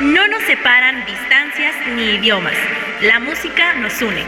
[0.00, 2.54] No nos separan distancias ni idiomas.
[3.00, 4.24] La música nos une.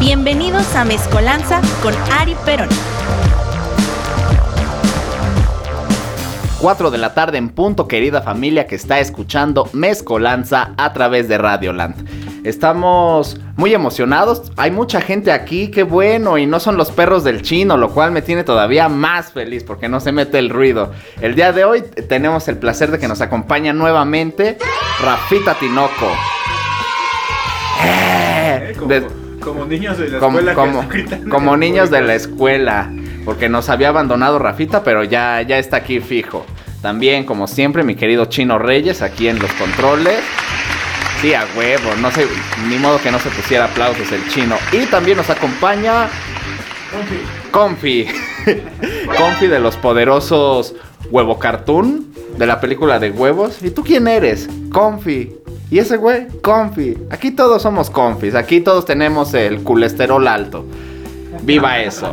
[0.00, 2.70] Bienvenidos a Mezcolanza con Ari Perón.
[6.60, 11.36] 4 de la tarde en punto, querida familia que está escuchando Mezcolanza a través de
[11.36, 12.31] Radioland.
[12.44, 17.42] Estamos muy emocionados, hay mucha gente aquí, qué bueno, y no son los perros del
[17.42, 20.90] chino, lo cual me tiene todavía más feliz porque no se mete el ruido.
[21.20, 24.58] El día de hoy tenemos el placer de que nos acompaña nuevamente
[25.00, 26.08] Rafita Tinoco.
[27.84, 28.74] Eh,
[29.40, 30.54] como, niños de la escuela.
[31.30, 32.90] Como, niños de la escuela,
[33.24, 36.44] porque nos había abandonado Rafita, pero ya, ya está aquí fijo.
[36.80, 40.18] También, como siempre, mi querido Chino Reyes aquí en los controles.
[41.22, 42.26] Sí, a huevo, no sé,
[42.68, 44.56] ni modo que no se pusiera aplausos el chino.
[44.72, 46.08] Y también nos acompaña.
[47.52, 48.06] Confi.
[49.16, 50.74] Confi de los poderosos
[51.12, 53.62] Huevo Cartoon, de la película de huevos.
[53.62, 54.48] ¿Y tú quién eres?
[54.72, 55.32] Confi.
[55.70, 56.26] ¿Y ese güey?
[56.42, 56.98] Confi.
[57.08, 60.66] Aquí todos somos confis, aquí todos tenemos el colesterol alto.
[61.44, 62.12] Viva eso.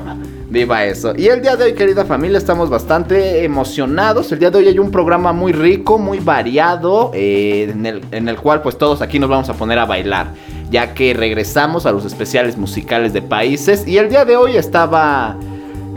[0.50, 1.14] Viva eso.
[1.16, 4.32] Y el día de hoy, querida familia, estamos bastante emocionados.
[4.32, 7.72] El día de hoy hay un programa muy rico, muy variado, eh,
[8.12, 10.34] en, el, cual pues todos aquí nos vamos a poner a bailar,
[10.72, 13.88] ya que regresamos a los especiales musicales de países.
[13.88, 15.38] Y el día de hoy estaba...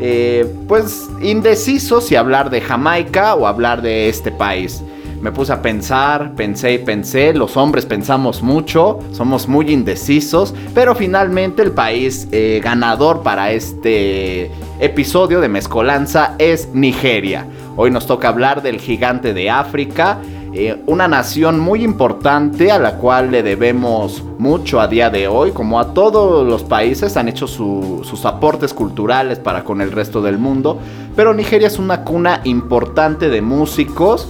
[0.05, 4.83] Eh, pues indeciso si hablar de Jamaica o hablar de este país
[5.23, 10.97] me puse a pensar, pensé y pensé, los hombres pensamos mucho, somos muy indecisos, pero
[10.97, 17.47] finalmente el país eh, ganador para este episodio de Mezcolanza es Nigeria.
[17.77, 20.19] Hoy nos toca hablar del gigante de África,
[20.55, 25.53] eh, una nación muy importante a la cual le debemos mucho a día de hoy,
[25.53, 30.37] como a todos los países han hecho sus aportes culturales para con el resto del
[30.37, 30.81] mundo,
[31.15, 34.29] pero Nigeria es una cuna importante de músicos,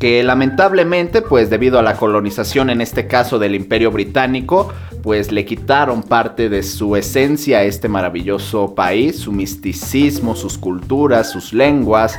[0.00, 5.44] que lamentablemente, pues debido a la colonización, en este caso del Imperio Británico, pues le
[5.44, 12.18] quitaron parte de su esencia a este maravilloso país, su misticismo, sus culturas, sus lenguas.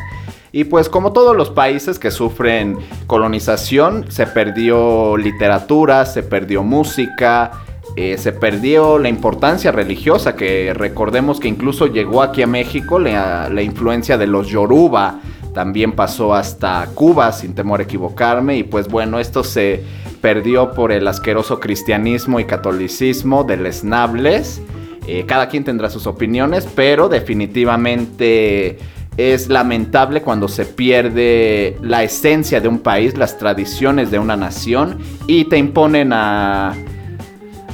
[0.51, 2.77] Y pues como todos los países que sufren
[3.07, 7.63] colonización, se perdió literatura, se perdió música,
[7.95, 13.49] eh, se perdió la importancia religiosa, que recordemos que incluso llegó aquí a México la,
[13.49, 15.19] la influencia de los Yoruba,
[15.53, 19.83] también pasó hasta Cuba, sin temor a equivocarme, y pues bueno, esto se
[20.21, 24.61] perdió por el asqueroso cristianismo y catolicismo de lesnables.
[25.07, 28.77] Eh, cada quien tendrá sus opiniones, pero definitivamente
[29.17, 34.99] es lamentable cuando se pierde la esencia de un país, las tradiciones de una nación
[35.27, 36.73] y te imponen a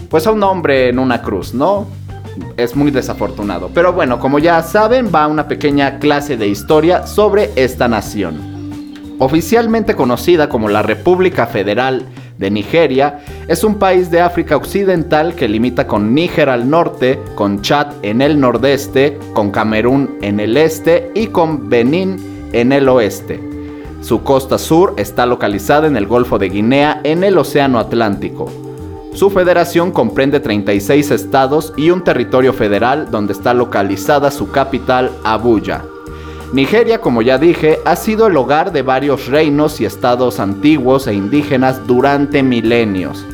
[0.09, 1.87] pues a un hombre en una cruz, ¿no?
[2.57, 3.69] Es muy desafortunado.
[3.73, 8.57] Pero bueno, como ya saben, va una pequeña clase de historia sobre esta nación.
[9.19, 12.05] Oficialmente conocida como la República Federal
[12.37, 17.61] de Nigeria, es un país de África Occidental que limita con Níger al norte, con
[17.61, 23.41] Chad en el nordeste, con Camerún en el este y con Benín en el oeste.
[24.01, 28.66] Su costa sur está localizada en el Golfo de Guinea en el Océano Atlántico.
[29.17, 35.83] Su federación comprende 36 estados y un territorio federal donde está localizada su capital, Abuya.
[36.53, 41.15] Nigeria, como ya dije, ha sido el hogar de varios reinos y estados antiguos e
[41.15, 43.25] indígenas durante milenios.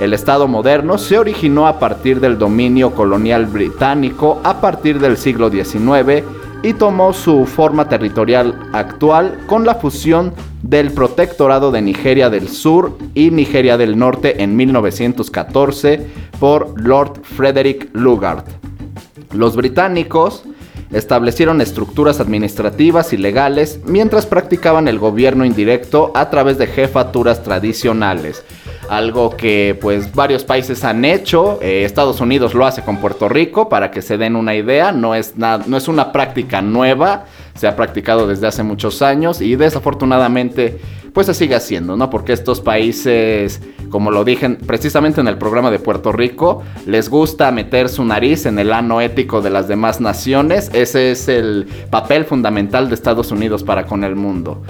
[0.00, 5.50] El Estado moderno se originó a partir del dominio colonial británico a partir del siglo
[5.50, 6.24] XIX
[6.62, 10.32] y tomó su forma territorial actual con la fusión
[10.68, 16.06] del Protectorado de Nigeria del Sur y Nigeria del Norte en 1914
[16.40, 18.44] por Lord Frederick Lugard.
[19.32, 20.42] Los británicos
[20.92, 28.44] establecieron estructuras administrativas y legales mientras practicaban el gobierno indirecto a través de jefaturas tradicionales
[28.88, 31.58] algo que pues varios países han hecho.
[31.62, 34.92] Eh, Estados Unidos lo hace con Puerto Rico para que se den una idea.
[34.92, 37.24] No es, no es una práctica nueva,
[37.56, 40.78] se ha practicado desde hace muchos años y desafortunadamente
[41.12, 42.10] pues se sigue haciendo, ¿no?
[42.10, 47.50] Porque estos países, como lo dije precisamente en el programa de Puerto Rico, les gusta
[47.50, 50.70] meter su nariz en el ano ético de las demás naciones.
[50.74, 54.62] Ese es el papel fundamental de Estados Unidos para con el mundo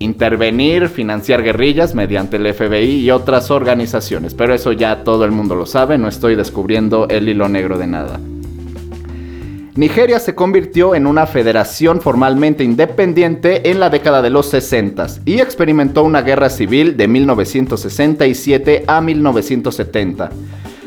[0.00, 4.32] intervenir, financiar guerrillas mediante el FBI y otras organizaciones.
[4.32, 7.86] Pero eso ya todo el mundo lo sabe, no estoy descubriendo el hilo negro de
[7.86, 8.18] nada.
[9.76, 15.40] Nigeria se convirtió en una federación formalmente independiente en la década de los 60 y
[15.40, 20.30] experimentó una guerra civil de 1967 a 1970.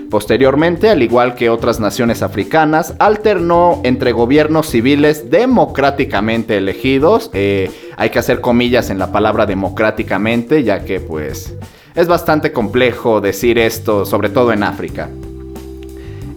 [0.09, 7.31] Posteriormente, al igual que otras naciones africanas, alternó entre gobiernos civiles democráticamente elegidos.
[7.33, 11.55] Eh, hay que hacer comillas en la palabra democráticamente, ya que pues
[11.95, 15.09] es bastante complejo decir esto, sobre todo en África.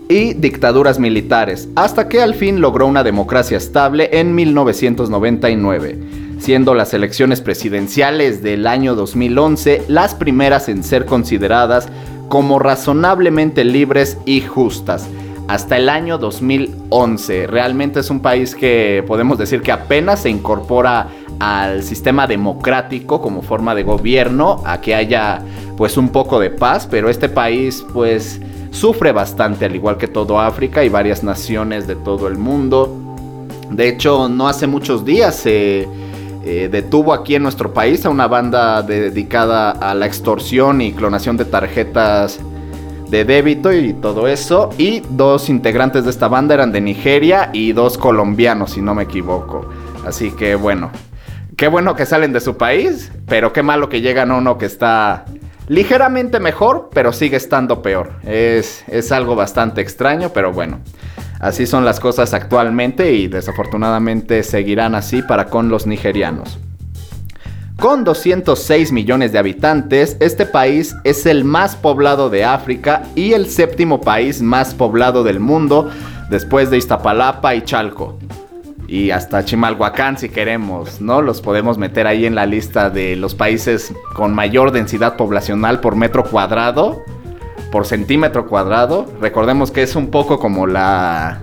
[0.08, 5.99] Y dictaduras militares, hasta que al fin logró una democracia estable en 1999,
[6.38, 11.88] siendo las elecciones presidenciales del año 2011 las primeras en ser consideradas
[12.29, 15.08] como razonablemente libres y justas.
[15.49, 17.47] Hasta el año 2011.
[17.49, 23.43] Realmente es un país que podemos decir que apenas se incorpora al sistema democrático como
[23.43, 25.43] forma de gobierno, a que haya
[25.76, 28.41] pues un poco de paz, pero este país pues
[28.76, 32.94] sufre bastante al igual que todo África y varias naciones de todo el mundo.
[33.70, 35.88] De hecho, no hace muchos días se
[36.44, 41.37] eh, detuvo aquí en nuestro país a una banda dedicada a la extorsión y clonación
[41.37, 42.38] de tarjetas
[43.08, 44.70] de débito y todo eso.
[44.76, 49.05] Y dos integrantes de esta banda eran de Nigeria y dos colombianos, si no me
[49.05, 49.69] equivoco.
[50.06, 50.90] Así que bueno,
[51.56, 54.67] qué bueno que salen de su país, pero qué malo que llegan a uno que
[54.67, 55.25] está
[55.68, 58.12] ligeramente mejor, pero sigue estando peor.
[58.24, 60.80] Es, es algo bastante extraño, pero bueno.
[61.40, 66.58] Así son las cosas actualmente y desafortunadamente seguirán así para con los nigerianos.
[67.78, 73.50] Con 206 millones de habitantes, este país es el más poblado de África y el
[73.50, 75.90] séptimo país más poblado del mundo
[76.30, 78.18] después de Iztapalapa y Chalco.
[78.88, 81.23] Y hasta Chimalhuacán si queremos, ¿no?
[81.23, 85.97] Los podemos meter ahí en la lista de los países con mayor densidad poblacional por
[85.97, 87.03] metro cuadrado
[87.71, 89.06] por centímetro cuadrado.
[89.21, 91.43] Recordemos que es un poco como la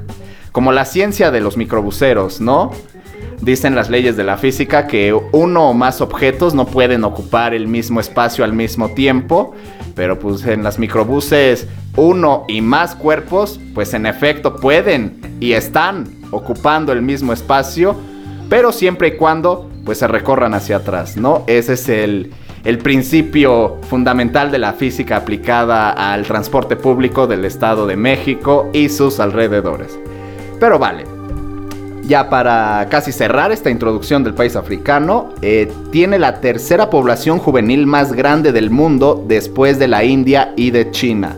[0.51, 2.71] como la ciencia de los microbuseros, ¿no?
[3.41, 7.67] Dicen las leyes de la física que uno o más objetos no pueden ocupar el
[7.67, 9.53] mismo espacio al mismo tiempo,
[9.95, 11.67] pero pues en las microbuses
[11.97, 17.95] uno y más cuerpos, pues en efecto pueden y están ocupando el mismo espacio,
[18.49, 21.43] pero siempre y cuando pues se recorran hacia atrás, ¿no?
[21.47, 22.31] Ese es el,
[22.63, 28.89] el principio fundamental de la física aplicada al transporte público del Estado de México y
[28.89, 29.99] sus alrededores.
[30.59, 31.03] Pero vale,
[32.07, 37.87] ya para casi cerrar esta introducción del país africano, eh, tiene la tercera población juvenil
[37.87, 41.35] más grande del mundo después de la India y de China,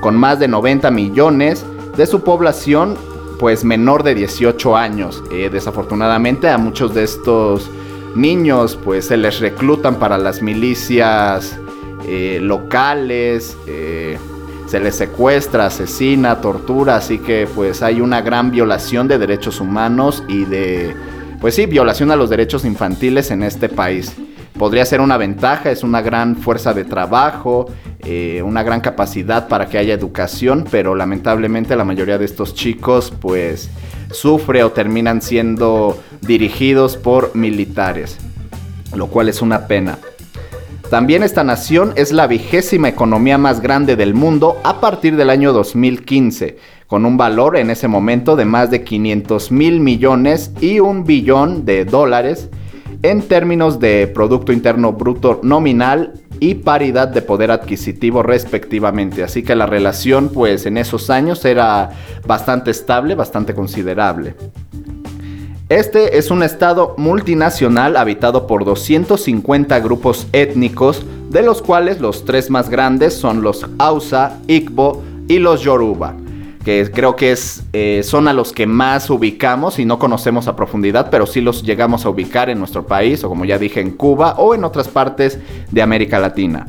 [0.00, 1.64] con más de 90 millones
[1.96, 2.96] de su población
[3.38, 5.22] pues menor de 18 años.
[5.30, 7.70] Eh, desafortunadamente a muchos de estos
[8.14, 11.58] niños pues se les reclutan para las milicias
[12.06, 14.18] eh, locales, eh,
[14.66, 20.24] se les secuestra, asesina, tortura, así que pues hay una gran violación de derechos humanos
[20.28, 20.94] y de,
[21.40, 24.12] pues sí, violación a los derechos infantiles en este país.
[24.58, 27.66] Podría ser una ventaja, es una gran fuerza de trabajo,
[28.00, 33.12] eh, una gran capacidad para que haya educación, pero lamentablemente la mayoría de estos chicos
[33.20, 33.68] pues
[34.12, 38.16] sufre o terminan siendo dirigidos por militares,
[38.94, 39.98] lo cual es una pena.
[40.90, 45.52] También esta nación es la vigésima economía más grande del mundo a partir del año
[45.52, 51.04] 2015, con un valor en ese momento de más de 500 mil millones y un
[51.04, 52.48] billón de dólares
[53.10, 59.22] en términos de Producto Interno Bruto nominal y paridad de poder adquisitivo respectivamente.
[59.22, 61.90] Así que la relación pues en esos años era
[62.26, 64.34] bastante estable, bastante considerable.
[65.68, 72.50] Este es un estado multinacional habitado por 250 grupos étnicos, de los cuales los tres
[72.50, 76.16] más grandes son los Hausa, Igbo y los Yoruba
[76.66, 80.56] que creo que es, eh, son a los que más ubicamos y no conocemos a
[80.56, 83.92] profundidad, pero sí los llegamos a ubicar en nuestro país, o como ya dije, en
[83.92, 85.38] Cuba o en otras partes
[85.70, 86.66] de América Latina.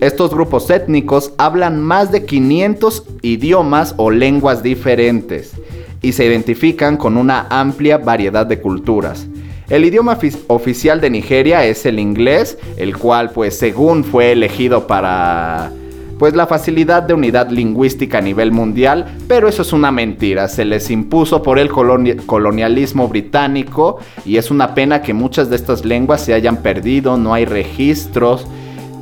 [0.00, 5.52] Estos grupos étnicos hablan más de 500 idiomas o lenguas diferentes
[6.00, 9.26] y se identifican con una amplia variedad de culturas.
[9.68, 15.70] El idioma oficial de Nigeria es el inglés, el cual pues según fue elegido para
[16.18, 20.64] pues la facilidad de unidad lingüística a nivel mundial, pero eso es una mentira, se
[20.64, 26.22] les impuso por el colonialismo británico y es una pena que muchas de estas lenguas
[26.22, 28.46] se hayan perdido, no hay registros,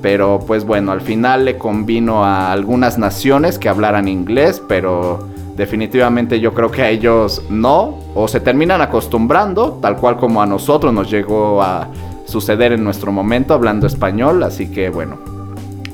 [0.03, 6.41] pero pues bueno, al final le convino a algunas naciones que hablaran inglés, pero definitivamente
[6.41, 10.93] yo creo que a ellos no, o se terminan acostumbrando, tal cual como a nosotros
[10.93, 11.89] nos llegó a
[12.27, 15.19] suceder en nuestro momento hablando español, así que bueno,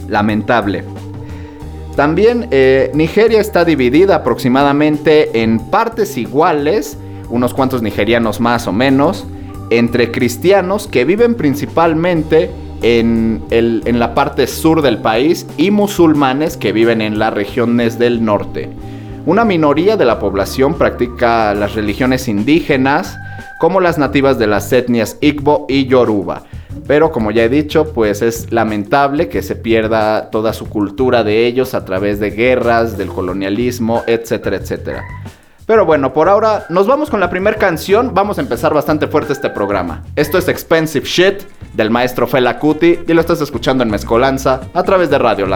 [0.08, 0.84] lamentable.
[2.00, 6.96] También eh, Nigeria está dividida aproximadamente en partes iguales,
[7.28, 9.26] unos cuantos nigerianos más o menos,
[9.68, 16.72] entre cristianos que viven principalmente en, en la parte sur del país y musulmanes que
[16.72, 18.70] viven en las regiones del norte.
[19.26, 23.14] Una minoría de la población practica las religiones indígenas,
[23.58, 26.44] como las nativas de las etnias Igbo y Yoruba.
[26.86, 31.46] Pero como ya he dicho, pues es lamentable que se pierda toda su cultura de
[31.46, 35.04] ellos a través de guerras, del colonialismo, etcétera, etcétera.
[35.66, 38.12] Pero bueno, por ahora nos vamos con la primera canción.
[38.12, 40.02] Vamos a empezar bastante fuerte este programa.
[40.16, 41.42] Esto es Expensive Shit
[41.74, 45.46] del maestro Fela Kuti y lo estás escuchando en Mezcolanza a través de Radio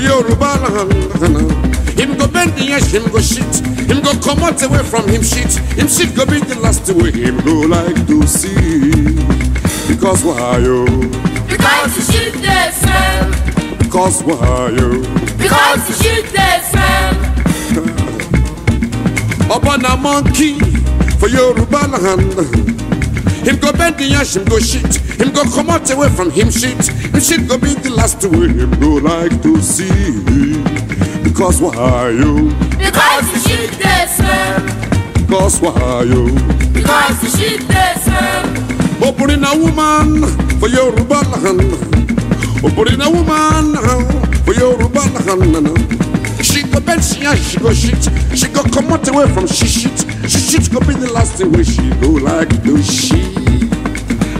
[0.00, 0.92] Yoruba land.
[1.98, 3.44] Him go bend the edge, him go shit.
[3.88, 5.52] Him go come out away from him shit.
[5.76, 8.90] Him shit go be the last way him go like to see.
[9.88, 10.86] Because why you?
[11.48, 13.30] Because the shit they smell.
[13.78, 15.02] Because why you?
[15.36, 17.14] Because the shit they smell.
[19.52, 20.58] Up on a monkey
[21.18, 22.89] for Yoruba land.
[23.44, 24.96] Him go bend the ash, him go shit.
[25.20, 26.86] Him go come out away from him shit.
[26.86, 30.62] Him shit go be the last way him go like to see.
[31.22, 32.50] Because why are you?
[32.76, 34.60] Because the shit they smell.
[35.26, 36.34] Because why are you?
[36.72, 38.60] Because the shit they smell.
[39.20, 40.24] Put in a woman
[40.58, 41.60] for your land.
[42.64, 43.76] Oh, put in a woman
[44.44, 46.09] for your land.
[46.50, 48.02] She go bend, she and she go shit.
[48.36, 49.98] She go come out away from she shit.
[50.28, 53.22] She shit go be the last thing where she go like do she.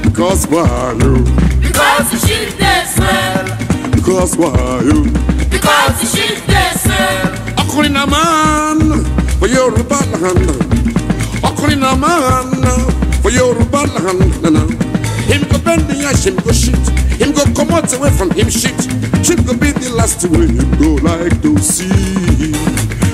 [0.02, 1.22] Because why you?
[1.62, 3.90] Because the shit they smell.
[3.92, 5.04] Because why you?
[5.50, 7.36] Because the shit they smell.
[7.90, 9.04] Náà máa ń
[9.38, 10.50] for Yorùbá land.
[11.80, 12.64] Náà máa ń
[13.22, 14.89] for Yorùbá land.
[15.30, 16.74] Him go bend the ash, him go shit.
[17.20, 18.74] Him go come out away from him shit.
[19.24, 22.50] Shit go be the last way him go like to see.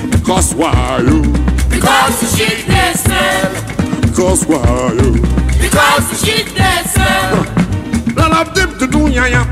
[0.09, 1.21] Because why you?
[1.69, 4.01] Because the shit they smell.
[4.01, 5.13] Because why you?
[5.61, 7.45] Because the shit they smell.
[8.15, 9.43] None of them to do ya ya.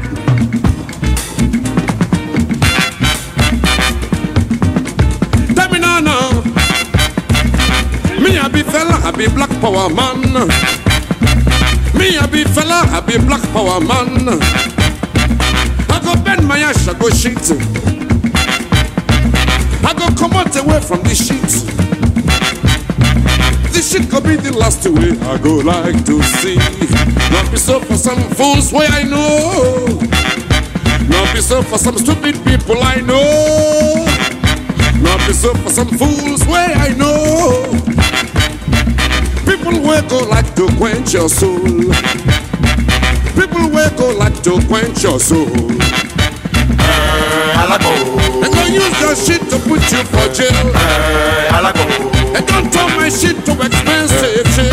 [5.54, 6.42] Tell me now, now.
[8.20, 10.85] Me a be fella, I be black power man.
[11.98, 14.28] Me a be fella, I be black power man.
[15.90, 17.38] I go bend my ass, I go shit.
[19.84, 21.42] I go come out away from this shit.
[23.72, 26.56] This shit could be the last way I go like to see.
[27.32, 30.00] Not be so for some fools way I know.
[31.08, 34.06] Not be so for some stupid people I know.
[35.02, 37.85] Not be so for some fools way I know.
[39.66, 41.58] People will go like to quench your soul.
[43.34, 45.50] People will go like to quench your soul.
[45.50, 45.82] And
[48.54, 50.70] gonna use your shit to put you for jail.
[52.36, 54.72] And don't turn my shit to expensive shit.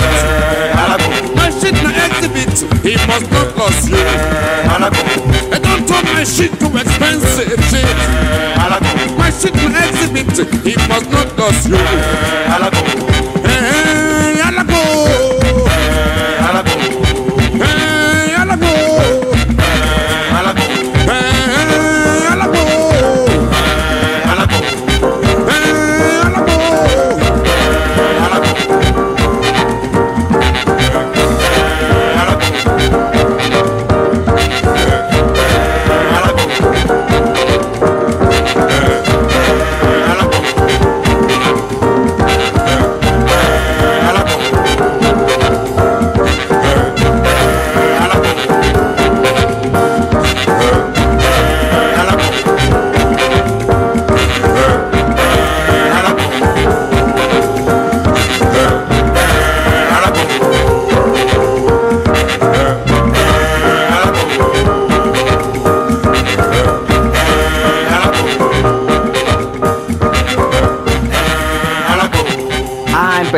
[1.37, 2.53] My shit na exhibit,
[2.85, 3.97] he must not lose you.
[3.97, 7.97] And don't turn my shit to expensive shit.
[9.17, 11.77] My shit na exhibit, he must not lose you.
[11.79, 13.12] Hey,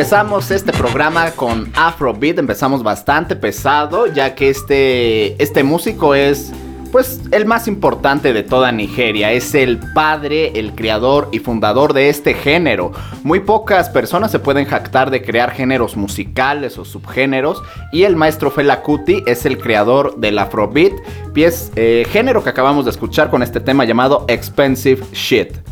[0.05, 6.51] empezamos este programa con Afrobeat, empezamos bastante pesado, ya que este, este músico es
[6.91, 12.09] pues el más importante de toda Nigeria, es el padre, el creador y fundador de
[12.09, 12.91] este género.
[13.23, 18.51] Muy pocas personas se pueden jactar de crear géneros musicales o subgéneros y el maestro
[18.51, 20.93] Fela Kuti es el creador del Afrobeat,
[21.33, 25.64] pies, eh, género que acabamos de escuchar con este tema llamado Expensive Shit.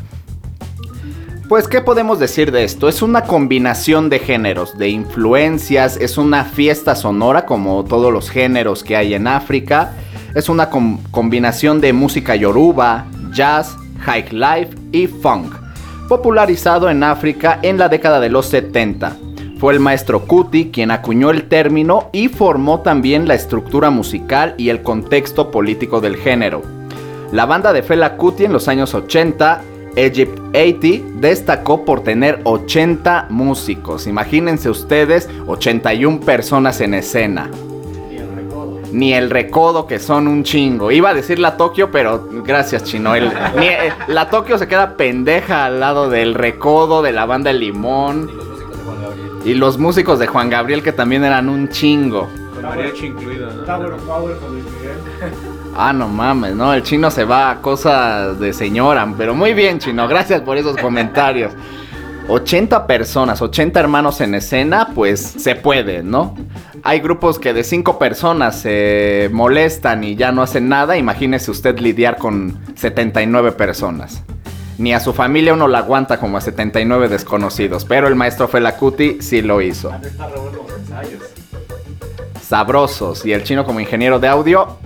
[1.53, 2.89] Pues, ¿qué podemos decir de esto?
[2.89, 8.83] Es una combinación de géneros, de influencias, es una fiesta sonora como todos los géneros
[8.83, 9.93] que hay en África.
[10.33, 15.53] Es una combinación de música yoruba, jazz, high life y funk,
[16.09, 19.15] popularizado en África en la década de los 70.
[19.59, 24.69] Fue el maestro Kuti quien acuñó el término y formó también la estructura musical y
[24.69, 26.63] el contexto político del género.
[27.31, 29.61] La banda de Fela Kuti en los años 80
[29.95, 34.05] Egypt 80 destacó por tener 80 músicos.
[34.05, 37.49] Imagínense ustedes, 81 personas en escena.
[38.07, 38.79] Ni el recodo.
[38.91, 40.91] Ni el recodo, que son un chingo.
[40.91, 43.15] Iba a decir la Tokio, pero gracias, Chino.
[43.15, 48.29] Eh, la Tokio se queda pendeja al lado del recodo, de la banda El Limón.
[49.45, 52.29] Y los músicos de Juan Gabriel, que también eran un chingo.
[52.53, 53.49] Con mariachi incluido,
[55.75, 56.73] Ah, no mames, ¿no?
[56.73, 59.11] El chino se va a cosas de señora.
[59.17, 60.07] Pero muy bien, chino.
[60.07, 61.51] Gracias por esos comentarios.
[62.27, 66.35] 80 personas, 80 hermanos en escena, pues se puede, ¿no?
[66.83, 70.95] Hay grupos que de 5 personas se molestan y ya no hacen nada.
[70.95, 74.23] Imagínese usted lidiar con 79 personas.
[74.77, 77.83] Ni a su familia uno la aguanta como a 79 desconocidos.
[77.85, 79.91] Pero el maestro Felacuti sí lo hizo.
[82.41, 83.25] Sabrosos.
[83.25, 84.77] Y el chino como ingeniero de audio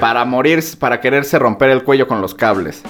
[0.00, 2.82] para morir, para quererse romper el cuello con los cables.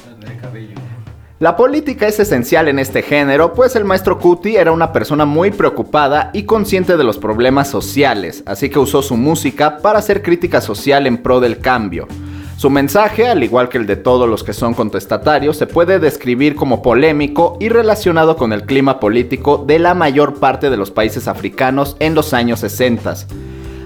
[1.40, 5.52] La política es esencial en este género, pues el maestro Cuti era una persona muy
[5.52, 10.60] preocupada y consciente de los problemas sociales, así que usó su música para hacer crítica
[10.60, 12.08] social en pro del cambio.
[12.56, 16.56] Su mensaje, al igual que el de todos los que son contestatarios, se puede describir
[16.56, 21.28] como polémico y relacionado con el clima político de la mayor parte de los países
[21.28, 23.14] africanos en los años 60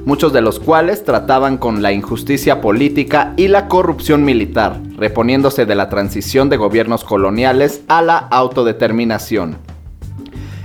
[0.04, 5.74] muchos de los cuales trataban con la injusticia política y la corrupción militar, reponiéndose de
[5.74, 9.58] la transición de gobiernos coloniales a la autodeterminación.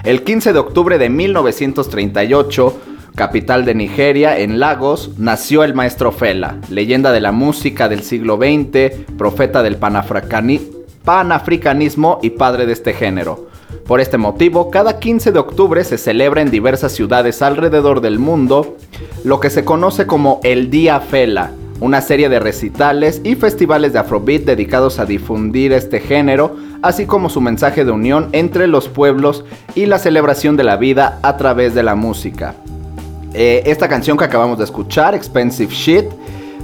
[0.03, 2.81] El 15 de octubre de 1938,
[3.15, 8.37] capital de Nigeria, en Lagos, nació el maestro Fela, leyenda de la música del siglo
[8.37, 13.47] XX, profeta del panafricanismo y padre de este género.
[13.87, 18.75] Por este motivo, cada 15 de octubre se celebra en diversas ciudades alrededor del mundo
[19.23, 23.99] lo que se conoce como el Día Fela, una serie de recitales y festivales de
[23.99, 29.45] Afrobeat dedicados a difundir este género, así como su mensaje de unión entre los pueblos
[29.73, 32.55] y la celebración de la vida a través de la música.
[33.33, 36.05] Eh, esta canción que acabamos de escuchar, Expensive Shit,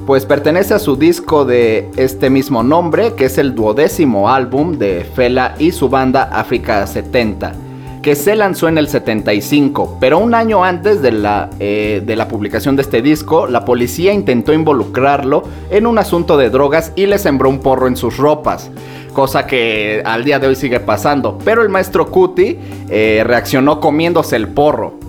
[0.06, 5.06] pues pertenece a su disco de este mismo nombre, que es el duodécimo álbum de
[5.16, 7.54] Fela y su banda África 70,
[8.02, 12.28] que se lanzó en el 75, pero un año antes de la, eh, de la
[12.28, 17.18] publicación de este disco, la policía intentó involucrarlo en un asunto de drogas y le
[17.18, 18.70] sembró un porro en sus ropas
[19.14, 21.38] cosa que al día de hoy sigue pasando.
[21.46, 22.58] Pero el maestro Cuti
[22.90, 25.03] eh, reaccionó comiéndose el porro.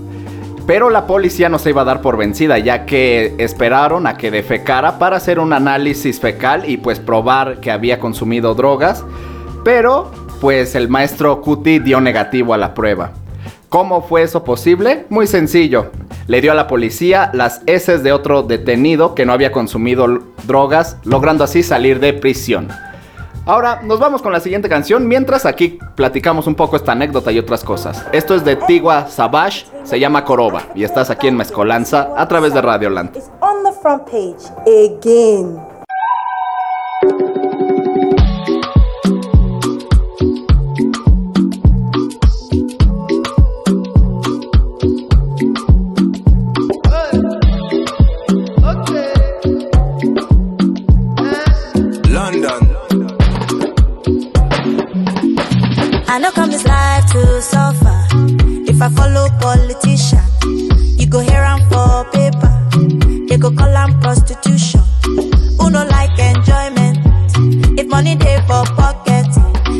[0.66, 4.30] Pero la policía no se iba a dar por vencida, ya que esperaron a que
[4.30, 9.04] defecara para hacer un análisis fecal y pues probar que había consumido drogas.
[9.62, 13.12] Pero pues el maestro Cuti dio negativo a la prueba.
[13.68, 15.04] ¿Cómo fue eso posible?
[15.10, 15.90] Muy sencillo.
[16.28, 20.06] Le dio a la policía las heces de otro detenido que no había consumido
[20.44, 22.68] drogas, logrando así salir de prisión.
[23.46, 27.38] Ahora nos vamos con la siguiente canción, mientras aquí platicamos un poco esta anécdota y
[27.38, 28.06] otras cosas.
[28.12, 32.54] Esto es de Tigua Savage, se llama Coroba y estás aquí en Mezcolanza a través
[32.54, 33.18] de Radio Land.
[58.74, 60.20] If I follow politician,
[60.98, 62.50] you go hear am for paper.
[63.28, 64.80] They go call am prostitution.
[65.58, 66.98] Who no like enjoyment?
[67.78, 69.26] If money dey for pocket,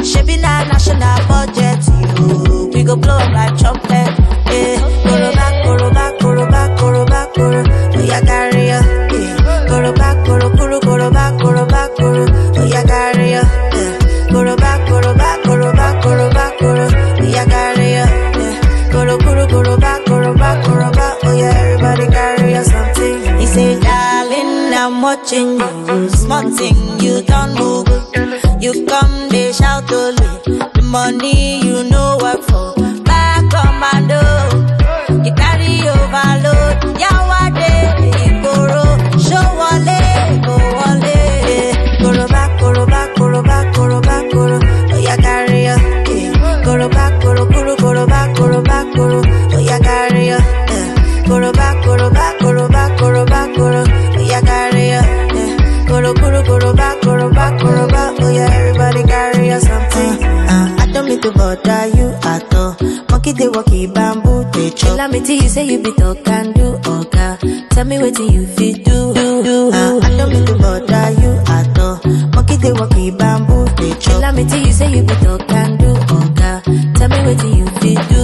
[0.07, 1.83] shebi na national budget.
[2.21, 4.15] You, we go blow like trumpet.
[63.37, 64.97] they walk in bamboo, they chop.
[64.97, 67.37] Tell me till you say you be talk and do, oga.
[67.37, 67.67] Okay.
[67.71, 69.71] Tell me what you fit do, do, do.
[69.73, 72.01] Uh, I don't mean to bother you at all.
[72.35, 74.21] Monkey they walk in bamboo, they chop.
[74.21, 76.61] Tell me till you say you be talk and do, oga.
[76.61, 76.93] Okay.
[76.95, 78.24] Tell me what you fit do.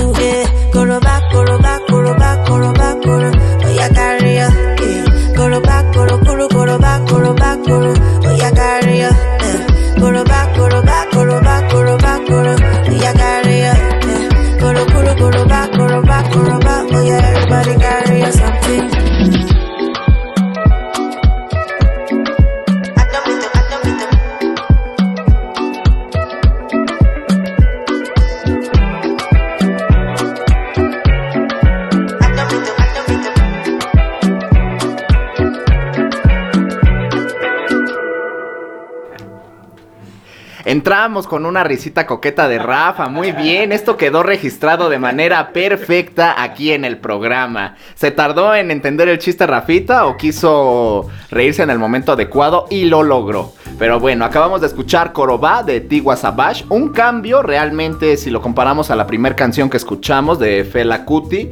[40.71, 43.09] Entramos con una risita coqueta de Rafa.
[43.09, 47.75] Muy bien, esto quedó registrado de manera perfecta aquí en el programa.
[47.97, 52.85] ¿Se tardó en entender el chiste Rafita o quiso reírse en el momento adecuado y
[52.85, 53.53] lo logró?
[53.81, 56.65] Pero bueno, acabamos de escuchar Korobá de Tiwa Savage.
[56.69, 61.51] Un cambio realmente si lo comparamos a la primera canción que escuchamos de Fela Kuti.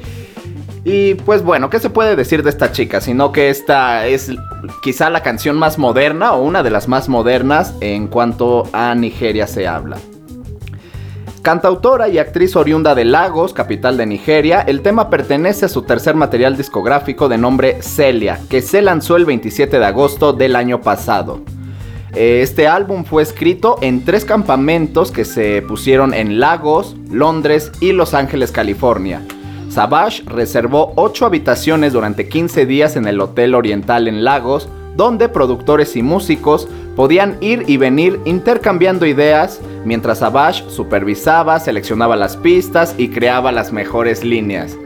[0.91, 3.03] Y pues bueno, ¿qué se puede decir de esta chica?
[3.03, 4.33] Sino que esta es
[4.83, 9.47] quizá la canción más moderna o una de las más modernas en cuanto a Nigeria
[9.47, 9.99] se habla.
[11.43, 16.15] Cantautora y actriz oriunda de Lagos, capital de Nigeria, el tema pertenece a su tercer
[16.15, 21.43] material discográfico de nombre Celia, que se lanzó el 27 de agosto del año pasado.
[22.15, 27.93] Eh, Este álbum fue escrito en tres campamentos que se pusieron en Lagos, Londres y
[27.93, 29.21] Los Ángeles, California.
[29.69, 35.95] Savage reservó 8 habitaciones durante 15 días en el Hotel Oriental en Lagos, donde productores
[35.95, 43.09] y músicos podían ir y venir intercambiando ideas mientras Savage supervisaba, seleccionaba las pistas y
[43.09, 44.77] creaba las mejores líneas.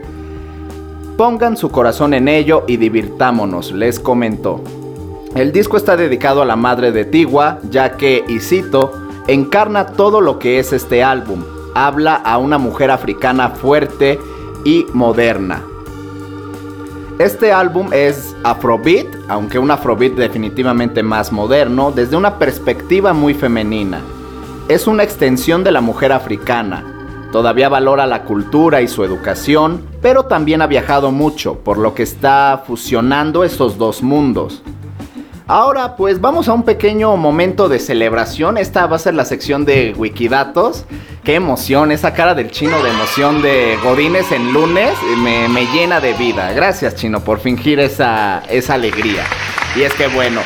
[1.17, 4.61] Pongan su corazón en ello y divirtámonos, les comentó.
[5.35, 8.91] El disco está dedicado a la madre de Tigua, ya que, y cito,
[9.27, 11.43] encarna todo lo que es este álbum.
[11.73, 14.19] Habla a una mujer africana fuerte
[14.63, 15.63] y moderna.
[17.19, 24.01] Este álbum es Afrobeat, aunque un Afrobeat definitivamente más moderno, desde una perspectiva muy femenina.
[24.67, 26.83] Es una extensión de la mujer africana.
[27.31, 32.03] Todavía valora la cultura y su educación, pero también ha viajado mucho, por lo que
[32.03, 34.63] está fusionando esos dos mundos.
[35.47, 38.57] Ahora pues vamos a un pequeño momento de celebración.
[38.57, 40.85] Esta va a ser la sección de Wikidatos.
[41.23, 46.01] Qué emoción, esa cara del chino de emoción de Godines en lunes me, me llena
[46.01, 46.51] de vida.
[46.51, 49.23] Gracias chino por fingir esa, esa alegría.
[49.73, 50.41] Y es que bueno,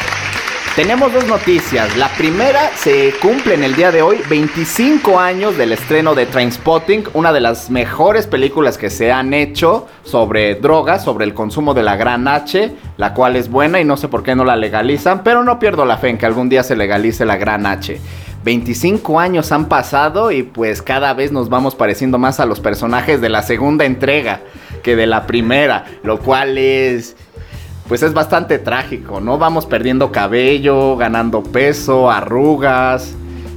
[0.77, 1.97] tenemos dos noticias.
[1.97, 7.05] La primera se cumple en el día de hoy 25 años del estreno de Trainspotting,
[7.15, 11.81] una de las mejores películas que se han hecho sobre drogas, sobre el consumo de
[11.81, 15.23] la gran H, la cual es buena y no sé por qué no la legalizan,
[15.23, 17.99] pero no pierdo la fe en que algún día se legalice la gran H.
[18.43, 23.19] 25 años han pasado y pues cada vez nos vamos pareciendo más a los personajes
[23.19, 24.41] de la segunda entrega
[24.83, 27.15] que de la primera, lo cual es
[27.88, 29.38] pues es bastante trágico, ¿no?
[29.38, 33.15] Vamos perdiendo cabello, ganando peso, arrugas,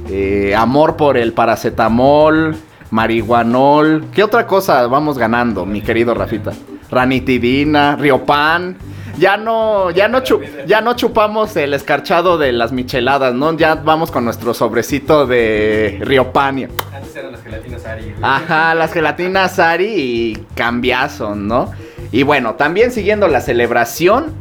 [0.09, 2.55] eh, amor por el paracetamol,
[2.91, 4.05] marihuanol.
[4.13, 6.51] ¿Qué otra cosa vamos ganando, mi querido Rafita?
[6.89, 8.77] Ranitidina, Riopan.
[9.17, 13.51] Ya no, ya no, chu- ya no chupamos el escarchado de las micheladas, ¿no?
[13.57, 16.69] Ya vamos con nuestro sobrecito de Riopan.
[16.95, 18.15] Antes eran las gelatinas Ari.
[18.21, 21.71] Ajá, las gelatinas Ari y cambiazo, ¿no?
[22.11, 24.33] Y bueno, también siguiendo la celebración,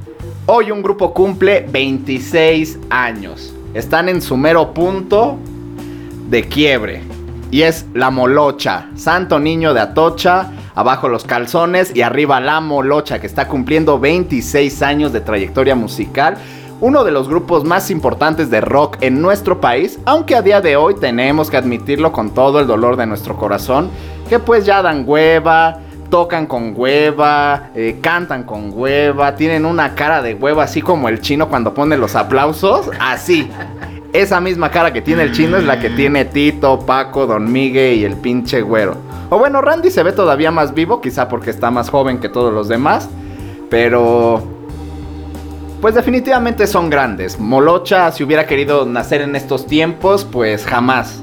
[0.46, 3.54] hoy un grupo cumple 26 años.
[3.74, 5.38] Están en su mero punto
[6.28, 7.02] de quiebre.
[7.52, 13.20] Y es la molocha, Santo Niño de Atocha, abajo los calzones y arriba la molocha,
[13.20, 16.38] que está cumpliendo 26 años de trayectoria musical.
[16.80, 20.74] Uno de los grupos más importantes de rock en nuestro país, aunque a día de
[20.76, 23.90] hoy tenemos que admitirlo con todo el dolor de nuestro corazón,
[24.28, 25.80] que pues ya dan hueva,
[26.10, 31.20] tocan con hueva, eh, cantan con hueva, tienen una cara de hueva así como el
[31.20, 33.48] chino cuando pone los aplausos, así.
[34.12, 37.94] Esa misma cara que tiene el chino es la que tiene Tito, Paco, Don Migue
[37.94, 38.96] y el pinche güero.
[39.30, 42.52] O bueno, Randy se ve todavía más vivo, quizá porque está más joven que todos
[42.52, 43.08] los demás,
[43.70, 44.42] pero
[45.80, 47.38] pues definitivamente son grandes.
[47.38, 51.22] Molocha, si hubiera querido nacer en estos tiempos, pues jamás.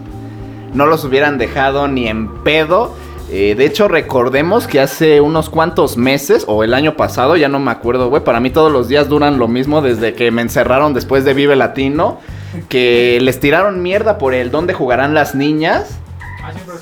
[0.73, 2.95] No los hubieran dejado ni en pedo.
[3.29, 7.59] Eh, de hecho, recordemos que hace unos cuantos meses, o el año pasado, ya no
[7.59, 8.23] me acuerdo, güey.
[8.23, 11.55] Para mí todos los días duran lo mismo desde que me encerraron después de Vive
[11.55, 12.19] Latino.
[12.69, 15.99] Que les tiraron mierda por el dónde jugarán las niñas.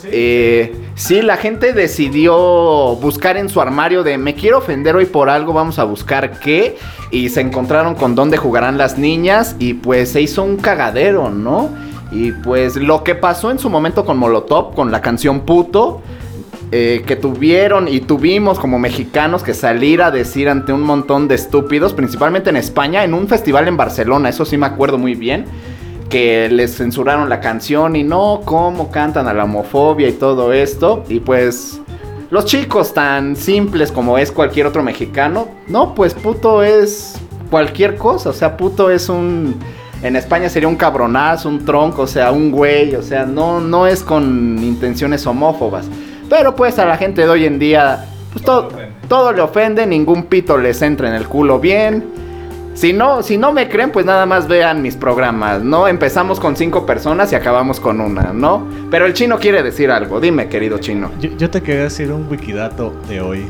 [0.06, 5.30] Eh, sí, la gente decidió buscar en su armario de me quiero ofender hoy por
[5.30, 6.78] algo, vamos a buscar qué.
[7.10, 11.70] Y se encontraron con dónde jugarán las niñas y pues se hizo un cagadero, ¿no?
[12.12, 16.02] Y pues lo que pasó en su momento con Molotov, con la canción Puto,
[16.72, 21.36] eh, que tuvieron y tuvimos como mexicanos que salir a decir ante un montón de
[21.36, 25.46] estúpidos, principalmente en España, en un festival en Barcelona, eso sí me acuerdo muy bien,
[26.10, 31.04] que les censuraron la canción y no, cómo cantan a la homofobia y todo esto,
[31.10, 31.82] y pues...
[32.32, 38.32] Los chicos tan simples como es cualquier otro mexicano, no, pues puto es cualquier cosa,
[38.32, 39.56] o sea, puto es un
[40.06, 43.88] en España sería un cabronazo, un tronco, o sea, un güey, o sea, no, no
[43.88, 45.86] es con intenciones homófobas.
[46.30, 48.70] Pero pues a la gente de hoy en día, pues todo,
[49.08, 52.04] todo le ofende, ningún pito les entra en el culo bien.
[52.74, 55.88] Si no, si no me creen, pues nada más vean mis programas, ¿no?
[55.88, 58.68] Empezamos con cinco personas y acabamos con una, ¿no?
[58.92, 61.10] Pero el chino quiere decir algo, dime, querido chino.
[61.22, 63.48] Yo, yo te quería decir un wikidato de hoy.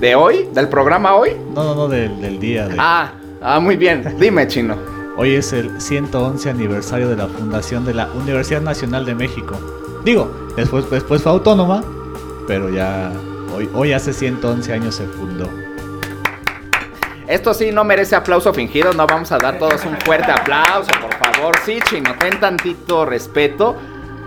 [0.00, 0.48] ¿De hoy?
[0.52, 1.30] ¿Del programa hoy?
[1.54, 2.68] No, no, no, del, del día.
[2.68, 2.76] De...
[2.78, 4.76] Ah, ah, muy bien, dime, chino.
[5.16, 9.56] Hoy es el 111 aniversario de la fundación de la Universidad Nacional de México.
[10.04, 11.82] Digo, después, después fue autónoma,
[12.48, 13.12] pero ya
[13.54, 15.48] hoy, hoy hace 111 años se fundó.
[17.28, 21.14] Esto sí no merece aplauso fingido, no vamos a dar todos un fuerte aplauso, por
[21.14, 21.54] favor.
[21.64, 23.76] Sí, chino, ten tantito respeto.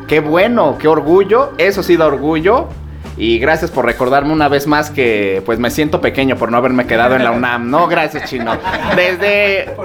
[0.07, 2.67] Qué bueno, qué orgullo, eso sí da orgullo.
[3.17, 6.85] Y gracias por recordarme una vez más que pues me siento pequeño por no haberme
[6.85, 7.69] quedado en la UNAM.
[7.69, 8.55] No, gracias, chino.
[8.95, 9.75] Desde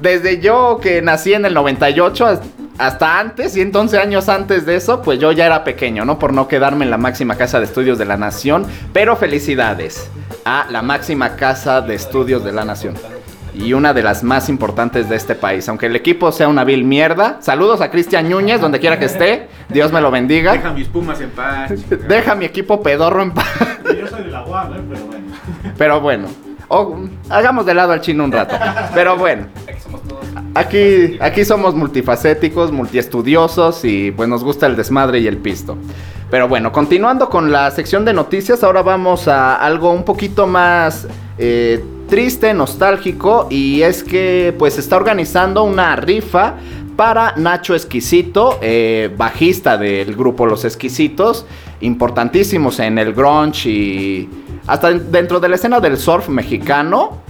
[0.00, 2.40] desde yo que nací en el 98
[2.78, 6.18] hasta antes, y entonces años antes de eso, pues yo ya era pequeño, ¿no?
[6.18, 8.66] Por no quedarme en la máxima casa de estudios de la nación.
[8.92, 10.08] Pero felicidades
[10.44, 12.94] a la máxima casa de estudios de la nación.
[13.54, 15.68] Y una de las más importantes de este país.
[15.68, 17.38] Aunque el equipo sea una vil mierda.
[17.40, 19.48] Saludos a Cristian Núñez, donde quiera que esté.
[19.68, 20.52] Dios me lo bendiga.
[20.52, 21.72] Deja mis pumas en paz.
[21.88, 23.46] Deja mi equipo pedorro en paz.
[23.84, 24.76] Yo soy de la UAM, ¿eh?
[24.88, 25.26] pero bueno.
[25.76, 26.28] Pero bueno.
[26.68, 26.96] O,
[27.30, 28.56] hagamos de lado al chino un rato.
[28.94, 29.46] Pero bueno.
[30.54, 35.76] Aquí aquí somos multifacéticos, multiestudiosos y pues nos gusta el desmadre y el pisto.
[36.30, 41.06] Pero bueno, continuando con la sección de noticias, ahora vamos a algo un poquito más
[41.38, 46.54] eh, triste, nostálgico y es que pues se está organizando una rifa
[46.96, 51.46] para Nacho Exquisito, eh, bajista del grupo Los Exquisitos,
[51.80, 54.28] importantísimos en el grunge y
[54.66, 57.27] hasta dentro de la escena del surf mexicano.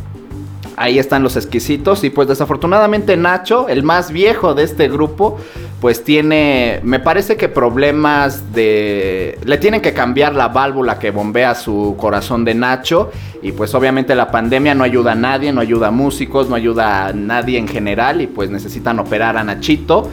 [0.78, 2.04] Ahí están los exquisitos.
[2.04, 5.38] Y pues desafortunadamente Nacho, el más viejo de este grupo,
[5.80, 9.38] pues tiene, me parece que problemas de...
[9.44, 13.10] Le tienen que cambiar la válvula que bombea su corazón de Nacho.
[13.42, 17.06] Y pues obviamente la pandemia no ayuda a nadie, no ayuda a músicos, no ayuda
[17.06, 18.20] a nadie en general.
[18.20, 20.08] Y pues necesitan operar a Nachito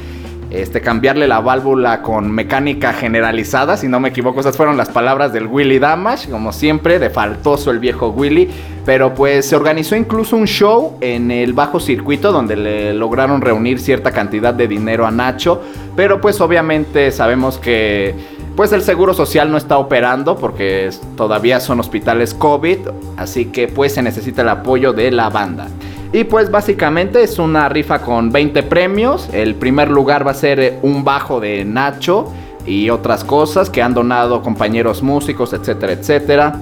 [0.61, 5.33] este, cambiarle la válvula con mecánica generalizada, si no me equivoco, esas fueron las palabras
[5.33, 8.49] del Willy Damage, como siempre, de faltoso el viejo Willy,
[8.85, 13.79] pero pues se organizó incluso un show en el bajo circuito donde le lograron reunir
[13.79, 15.61] cierta cantidad de dinero a Nacho,
[15.95, 18.15] pero pues obviamente sabemos que
[18.55, 22.77] pues el seguro social no está operando porque todavía son hospitales COVID,
[23.17, 25.67] así que pues se necesita el apoyo de la banda.
[26.15, 29.27] Y pues básicamente es una rifa con 20 premios.
[29.33, 32.31] El primer lugar va a ser eh, un bajo de Nacho
[32.65, 36.61] y otras cosas que han donado compañeros músicos, etcétera, etcétera.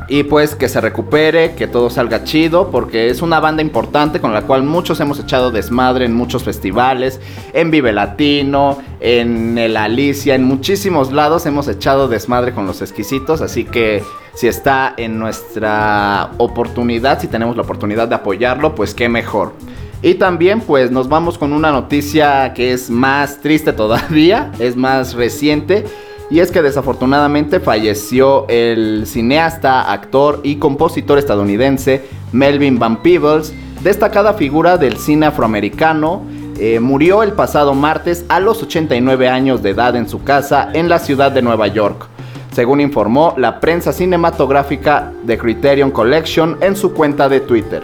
[0.08, 4.34] Y pues que se recupere, que todo salga chido, porque es una banda importante con
[4.34, 7.20] la cual muchos hemos echado desmadre en muchos festivales,
[7.54, 13.42] en Vive Latino, en el Alicia, en muchísimos lados hemos echado desmadre con los exquisitos,
[13.42, 19.08] así que si está en nuestra oportunidad, si tenemos la oportunidad de apoyarlo, pues qué
[19.08, 19.54] mejor.
[20.02, 25.14] Y también pues nos vamos con una noticia que es más triste todavía, es más
[25.14, 25.86] reciente.
[26.32, 34.34] Y es que desafortunadamente falleció el cineasta, actor y compositor estadounidense Melvin Van Peebles, destacada
[34.36, 36.22] figura del cine afroamericano.
[36.58, 40.88] Eh, murió el pasado martes a los 89 años de edad en su casa en
[40.88, 42.08] la ciudad de Nueva York,
[42.54, 47.84] según informó la prensa cinematográfica de Criterion Collection en su cuenta de Twitter.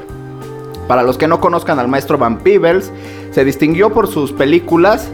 [0.87, 2.93] Para los que no conozcan al maestro Van Peebles,
[3.31, 5.09] se distinguió por sus películas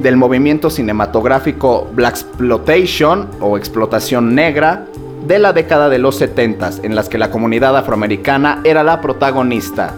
[0.00, 4.86] del movimiento cinematográfico Black Exploitation o explotación negra
[5.26, 9.94] de la década de los 70 en las que la comunidad afroamericana era la protagonista.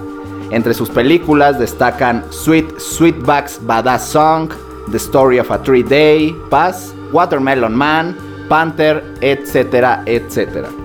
[0.51, 4.51] Entre sus películas destacan Sweet Sweetback's Badass Song,
[4.91, 8.17] The Story of a Three Day, Pass, Watermelon Man,
[8.49, 10.80] Panther, etcétera, etcétera.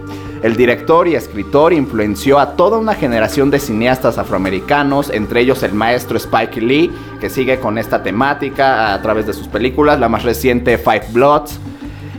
[0.46, 5.74] El director y escritor influenció a toda una generación de cineastas afroamericanos, entre ellos el
[5.74, 10.22] maestro Spike Lee, que sigue con esta temática a través de sus películas, la más
[10.22, 11.60] reciente Five Bloods,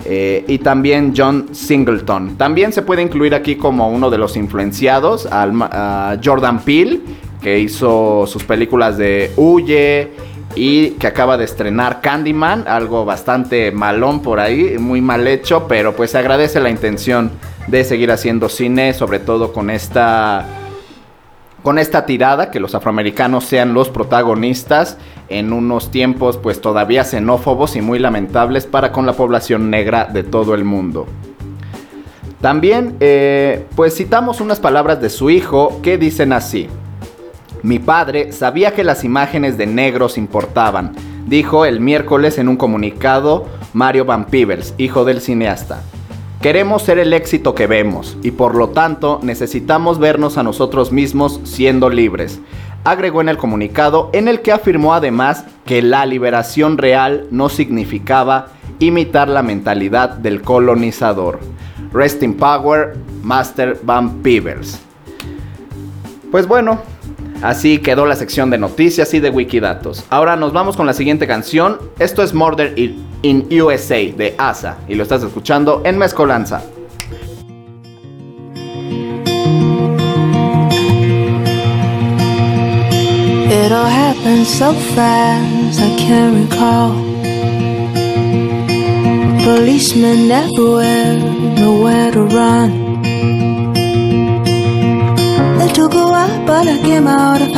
[0.06, 2.36] eh, y también John Singleton.
[2.36, 7.02] También se puede incluir aquí como uno de los influenciados a Jordan Peele,
[7.40, 10.10] que hizo sus películas de Huye
[10.56, 15.94] y que acaba de estrenar Candyman, algo bastante malón por ahí, muy mal hecho, pero
[15.94, 17.30] pues se agradece la intención
[17.66, 20.46] de seguir haciendo cine, sobre todo con esta
[21.62, 24.98] con esta tirada que los afroamericanos sean los protagonistas
[25.28, 30.22] en unos tiempos pues todavía xenófobos y muy lamentables para con la población negra de
[30.22, 31.08] todo el mundo.
[32.40, 36.68] También eh, pues citamos unas palabras de su hijo que dicen así.
[37.64, 40.92] Mi padre sabía que las imágenes de negros importaban,
[41.26, 45.82] dijo el miércoles en un comunicado Mario Van Peebles, hijo del cineasta.
[46.40, 51.40] Queremos ser el éxito que vemos y por lo tanto necesitamos vernos a nosotros mismos
[51.44, 52.40] siendo libres,
[52.84, 58.48] agregó en el comunicado en el que afirmó además que la liberación real no significaba
[58.78, 61.40] imitar la mentalidad del colonizador.
[61.92, 64.22] Rest in Power, Master Van.
[66.30, 66.80] Pues bueno,
[67.42, 70.04] así quedó la sección de noticias y de Wikidatos.
[70.10, 71.78] Ahora nos vamos con la siguiente canción.
[71.98, 72.74] Esto es Murder
[73.22, 76.62] in USA de ASA y lo estás escuchando en Mezcolanza.
[83.48, 86.92] It all happened so fast, I can't recall.
[89.44, 91.16] Policemen everywhere,
[91.58, 93.55] nowhere to run.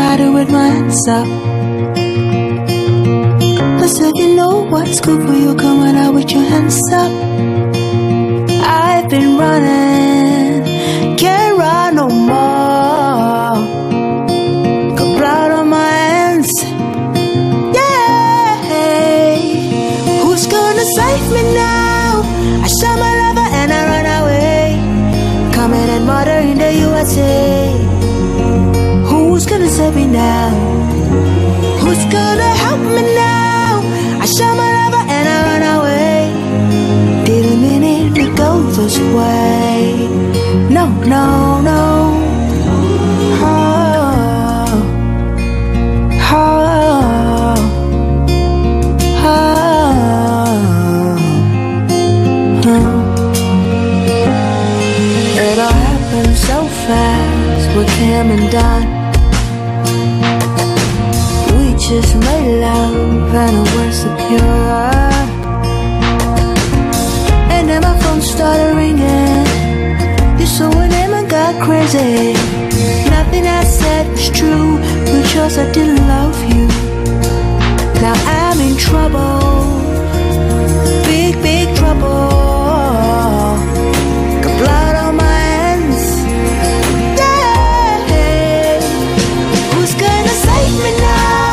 [0.08, 1.26] Hiding with my hands up.
[3.84, 7.12] I said, you know what's good for you, coming out with your hands up.
[8.80, 9.87] I've been running,
[41.08, 41.82] No, no.
[43.40, 44.66] Oh.
[46.30, 46.44] Oh,
[49.24, 49.58] oh.
[55.40, 58.86] It all happened so fast, what came and done.
[61.56, 64.42] We just made love and it was secure.
[64.42, 64.97] And
[71.68, 72.32] crazy.
[73.10, 76.64] Nothing I said was true because I didn't love you.
[78.04, 79.40] Now I'm in trouble,
[81.10, 82.30] big, big trouble.
[84.42, 86.04] Got blood on my hands.
[87.20, 88.80] Yeah.
[89.72, 91.52] Who's gonna save me now?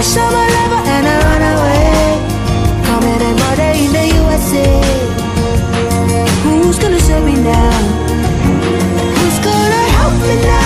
[0.00, 1.96] I saw my lover and I run away.
[2.88, 4.68] Coming and murder in the USA.
[6.44, 7.75] Who's gonna save me now?
[10.26, 10.65] Gonna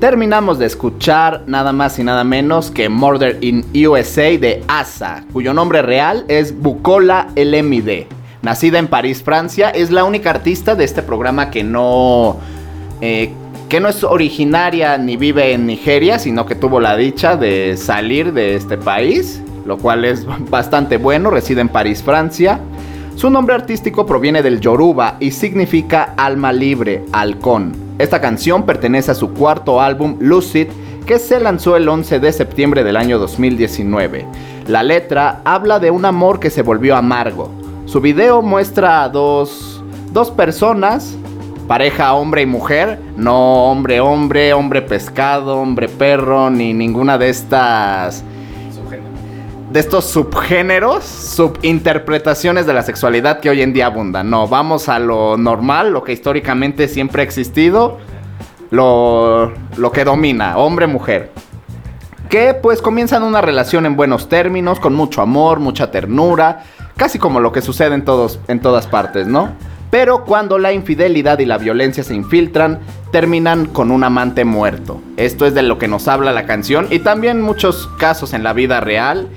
[0.00, 5.52] terminamos de escuchar nada más y nada menos que Murder in USA de Asa, cuyo
[5.52, 8.06] nombre real es Bucola LMD.
[8.42, 12.36] Nacida en París, Francia, es la única artista de este programa que no,
[13.00, 13.32] eh,
[13.68, 18.32] que no es originaria ni vive en Nigeria, sino que tuvo la dicha de salir
[18.32, 22.60] de este país, lo cual es bastante bueno, reside en París, Francia.
[23.18, 27.72] Su nombre artístico proviene del yoruba y significa alma libre, halcón.
[27.98, 30.68] Esta canción pertenece a su cuarto álbum Lucid,
[31.04, 34.24] que se lanzó el 11 de septiembre del año 2019.
[34.68, 37.50] La letra habla de un amor que se volvió amargo.
[37.86, 41.16] Su video muestra a dos, dos personas,
[41.66, 48.22] pareja hombre y mujer, no hombre hombre, hombre pescado, hombre perro, ni ninguna de estas
[49.70, 54.30] de estos subgéneros, subinterpretaciones de la sexualidad que hoy en día abundan.
[54.30, 57.98] No, vamos a lo normal, lo que históricamente siempre ha existido,
[58.70, 61.32] lo, lo que domina, hombre-mujer.
[62.30, 66.64] Que pues comienzan una relación en buenos términos, con mucho amor, mucha ternura,
[66.96, 69.52] casi como lo que sucede en, todos, en todas partes, ¿no?
[69.90, 75.00] Pero cuando la infidelidad y la violencia se infiltran, terminan con un amante muerto.
[75.16, 78.52] Esto es de lo que nos habla la canción y también muchos casos en la
[78.52, 79.28] vida real.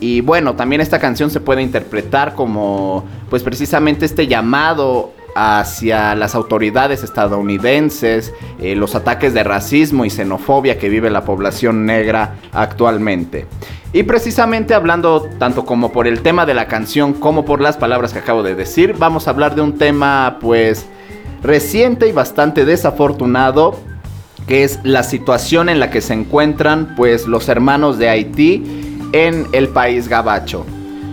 [0.00, 6.34] Y bueno, también esta canción se puede interpretar como pues precisamente este llamado hacia las
[6.34, 13.46] autoridades estadounidenses, eh, los ataques de racismo y xenofobia que vive la población negra actualmente.
[13.92, 18.14] Y precisamente hablando tanto como por el tema de la canción como por las palabras
[18.14, 20.86] que acabo de decir, vamos a hablar de un tema pues
[21.42, 23.78] reciente y bastante desafortunado,
[24.46, 29.46] que es la situación en la que se encuentran pues los hermanos de Haití en
[29.52, 30.64] el país gabacho,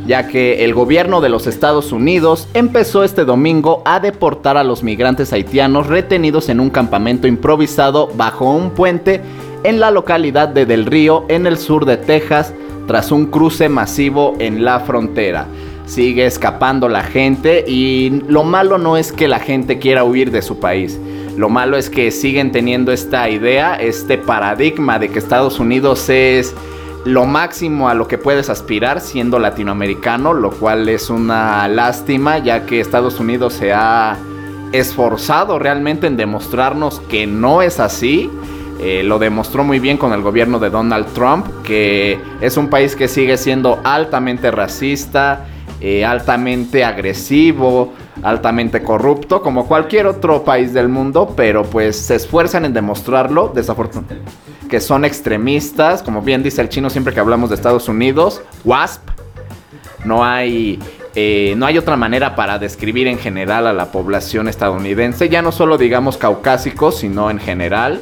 [0.05, 4.83] ya que el gobierno de los Estados Unidos empezó este domingo a deportar a los
[4.83, 9.21] migrantes haitianos retenidos en un campamento improvisado bajo un puente
[9.63, 12.53] en la localidad de Del Río, en el sur de Texas,
[12.87, 15.47] tras un cruce masivo en la frontera.
[15.85, 20.41] Sigue escapando la gente y lo malo no es que la gente quiera huir de
[20.41, 20.99] su país.
[21.37, 26.53] Lo malo es que siguen teniendo esta idea, este paradigma de que Estados Unidos es
[27.05, 32.65] lo máximo a lo que puedes aspirar siendo latinoamericano, lo cual es una lástima ya
[32.65, 34.17] que Estados Unidos se ha
[34.71, 38.29] esforzado realmente en demostrarnos que no es así.
[38.79, 42.95] Eh, lo demostró muy bien con el gobierno de Donald Trump, que es un país
[42.95, 45.45] que sigue siendo altamente racista,
[45.79, 47.93] eh, altamente agresivo,
[48.23, 54.52] altamente corrupto, como cualquier otro país del mundo, pero pues se esfuerzan en demostrarlo, desafortunadamente
[54.69, 59.01] que son extremistas, como bien dice el chino siempre que hablamos de Estados Unidos, WASP.
[60.05, 60.79] No hay,
[61.15, 65.51] eh, no hay otra manera para describir en general a la población estadounidense, ya no
[65.51, 68.01] solo digamos caucásicos, sino en general.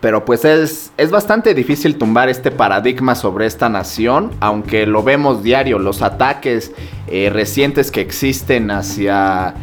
[0.00, 5.44] Pero pues es, es bastante difícil tumbar este paradigma sobre esta nación, aunque lo vemos
[5.44, 6.72] diario, los ataques
[7.06, 9.54] eh, recientes que existen hacia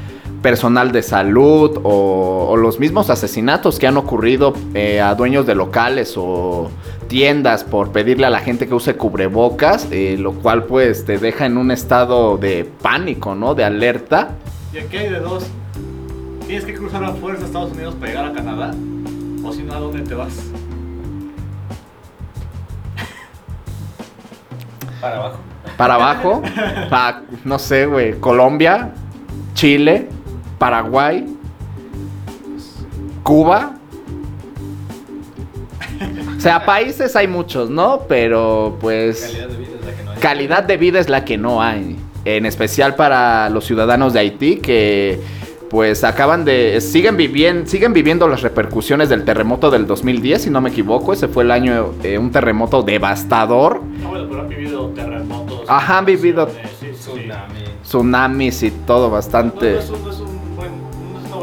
[0.41, 6.15] personal de salud o, los mismos asesinatos que han ocurrido eh, a dueños de locales
[6.17, 6.69] o
[7.07, 11.45] tiendas por pedirle a la gente que use cubrebocas, eh, lo cual pues te deja
[11.45, 13.55] en un estado de pánico, ¿no?
[13.55, 14.31] De alerta.
[14.73, 15.45] ¿Y aquí hay de dos?
[16.45, 18.71] ¿Tienes que cruzar a fuerza a Estados Unidos para llegar a Canadá?
[19.43, 20.33] ¿O si no, a dónde te vas?
[25.01, 25.37] Para abajo.
[25.77, 26.41] Para abajo,
[26.89, 28.91] pa- no sé, güey, Colombia,
[29.53, 30.09] Chile,
[30.59, 31.25] Paraguay,
[33.23, 33.75] Cuba.
[36.37, 38.01] O sea, países hay muchos, ¿no?
[38.07, 40.19] Pero pues Calidad de vida es la que no hay.
[40.19, 41.97] calidad de vida es la que no hay.
[42.25, 45.19] En especial para los ciudadanos de Haití que
[45.69, 50.61] pues acaban de siguen viviendo siguen viviendo las repercusiones del terremoto del 2010 si no
[50.61, 54.87] me equivoco ese fue el año eh, un terremoto devastador No, bueno, pero han vivido
[54.89, 55.61] terremotos.
[55.67, 57.11] Ajá, han vivido- Sí, sí, sí.
[57.11, 57.59] Tsunami.
[57.83, 60.19] tsunamis y todo bastante no no es un es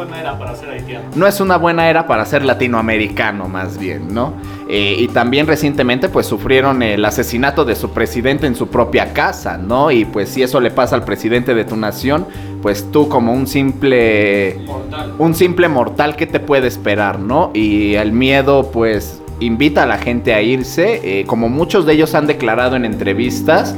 [0.07, 1.05] buena era para ser haitiano.
[1.15, 4.35] no es una buena era para ser latinoamericano más bien, ¿no?
[4.69, 9.57] Eh, y también recientemente pues sufrieron el asesinato de su presidente en su propia casa,
[9.59, 9.91] ¿no?
[9.91, 12.27] Y pues si eso le pasa al presidente de tu nación,
[12.63, 15.15] pues tú como un simple Mortal.
[15.19, 17.51] un simple mortal que te puede esperar, ¿no?
[17.55, 22.15] Y el miedo pues invita a la gente a irse, eh, como muchos de ellos
[22.15, 23.77] han declarado en entrevistas,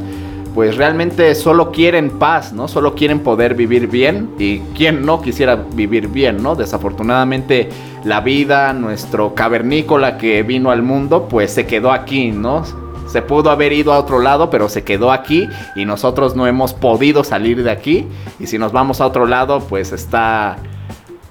[0.55, 2.69] pues realmente solo quieren paz, ¿no?
[2.69, 6.55] Solo quieren poder vivir bien y quién no quisiera vivir bien, ¿no?
[6.55, 7.69] Desafortunadamente
[8.05, 12.65] la vida, nuestro cavernícola que vino al mundo, pues se quedó aquí, ¿no?
[13.09, 16.75] Se pudo haber ido a otro lado, pero se quedó aquí y nosotros no hemos
[16.75, 18.07] podido salir de aquí.
[18.39, 20.59] Y si nos vamos a otro lado, pues está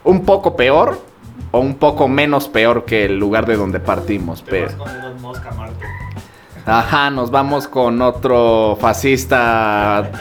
[0.04, 1.00] un poco peor.
[1.52, 4.44] o un poco menos peor que el lugar de donde partimos.
[4.44, 4.88] Te vas con
[5.58, 6.07] Marte.
[6.68, 10.12] Ajá, nos vamos con otro fascista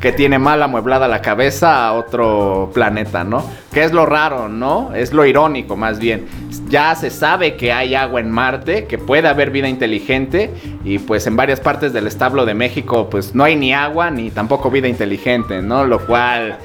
[0.00, 3.44] que tiene mal amueblada la cabeza a otro planeta, ¿no?
[3.72, 4.94] Que es lo raro, ¿no?
[4.94, 6.26] Es lo irónico más bien.
[6.68, 10.52] Ya se sabe que hay agua en Marte, que puede haber vida inteligente
[10.84, 14.30] y pues en varias partes del establo de México pues no hay ni agua ni
[14.30, 15.84] tampoco vida inteligente, ¿no?
[15.84, 16.58] Lo cual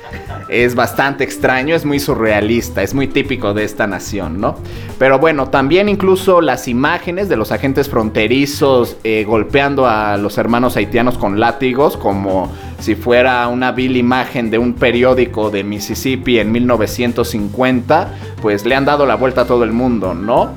[0.49, 4.55] es bastante extraño, es muy surrealista, es muy típico de esta nación, ¿no?
[4.99, 10.75] Pero bueno, también incluso las imágenes de los agentes fronterizos eh, golpeando a los hermanos
[10.75, 12.51] haitianos con látigos, como
[12.82, 18.09] si fuera una vil imagen de un periódico de Mississippi en 1950,
[18.41, 20.51] pues le han dado la vuelta a todo el mundo, ¿no?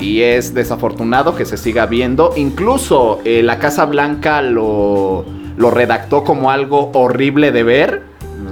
[0.00, 2.32] Y es desafortunado que se siga viendo.
[2.36, 5.24] Incluso eh, la Casa Blanca lo,
[5.56, 8.02] lo redactó como algo horrible de ver,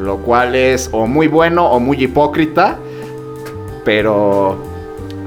[0.01, 2.79] lo cual es o muy bueno o muy hipócrita.
[3.85, 4.57] Pero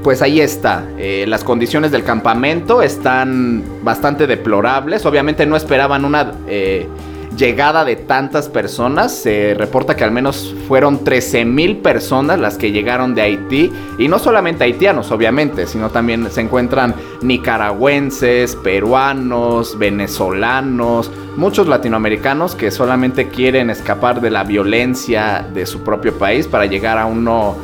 [0.03, 0.85] pues ahí está.
[0.97, 5.05] Eh, las condiciones del campamento están bastante deplorables.
[5.05, 6.87] Obviamente no esperaban una eh,
[7.35, 9.13] llegada de tantas personas.
[9.13, 13.71] Se reporta que al menos fueron 13 mil personas las que llegaron de Haití.
[13.97, 22.71] Y no solamente haitianos, obviamente, sino también se encuentran nicaragüenses, peruanos, venezolanos, muchos latinoamericanos que
[22.71, 27.55] solamente quieren escapar de la violencia de su propio país para llegar a uno,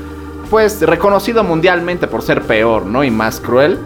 [0.50, 3.04] pues, reconocido mundialmente por ser peor, ¿no?
[3.04, 3.78] Y más cruel.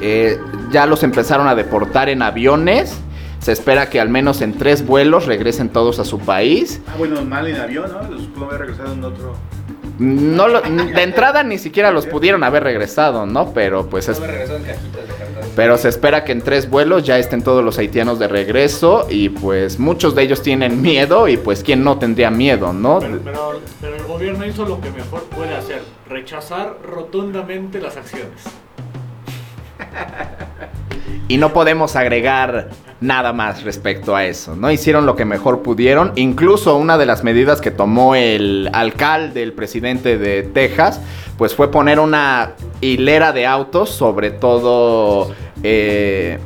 [0.00, 0.38] Eh,
[0.70, 3.00] ya los empezaron a deportar en aviones.
[3.40, 6.80] Se espera que al menos en tres vuelos regresen todos a su país.
[6.88, 8.02] Ah, bueno, mal en avión, ¿no?
[8.10, 9.34] Los pudo haber regresado en otro.
[9.98, 13.52] No lo- de entrada ni siquiera los pudieron haber regresado, ¿no?
[13.54, 14.20] Pero pues es,
[15.54, 19.30] pero se espera que en tres vuelos ya estén todos los haitianos de regreso y
[19.30, 22.98] pues muchos de ellos tienen miedo y pues quién no tendría miedo, ¿no?
[22.98, 25.80] Pero, pero, pero el gobierno hizo lo que mejor puede hacer,
[26.10, 28.42] rechazar rotundamente las acciones.
[31.28, 32.68] Y no podemos agregar
[33.00, 34.70] nada más respecto a eso, ¿no?
[34.70, 36.12] Hicieron lo que mejor pudieron.
[36.16, 41.00] Incluso una de las medidas que tomó el alcalde, el presidente de Texas,
[41.36, 45.32] pues fue poner una hilera de autos sobre todo...
[45.62, 46.38] eh,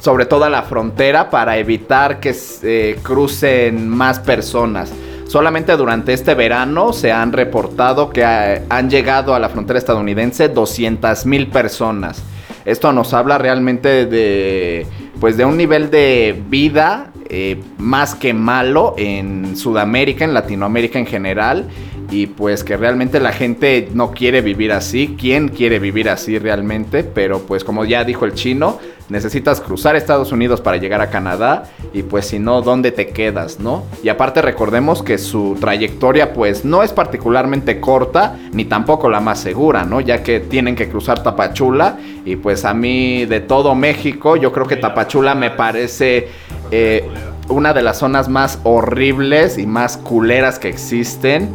[0.00, 4.90] sobre toda la frontera para evitar que se crucen más personas.
[5.26, 10.48] Solamente durante este verano se han reportado que eh, han llegado a la frontera estadounidense
[10.48, 12.22] 200 mil personas.
[12.64, 14.86] Esto nos habla realmente de,
[15.20, 21.06] pues, de un nivel de vida eh, más que malo en Sudamérica, en Latinoamérica en
[21.06, 21.68] general.
[22.10, 25.14] Y pues que realmente la gente no quiere vivir así.
[25.16, 27.04] ¿Quién quiere vivir así realmente?
[27.04, 31.64] Pero pues como ya dijo el chino, necesitas cruzar Estados Unidos para llegar a Canadá.
[31.92, 33.84] Y pues si no, ¿dónde te quedas, no?
[34.02, 39.40] Y aparte recordemos que su trayectoria pues no es particularmente corta, ni tampoco la más
[39.40, 40.00] segura, ¿no?
[40.00, 41.98] Ya que tienen que cruzar Tapachula.
[42.24, 46.28] Y pues a mí de todo México, yo creo que Tapachula me parece...
[46.70, 47.08] eh,
[47.50, 51.52] una de las zonas más horribles y más culeras que existen.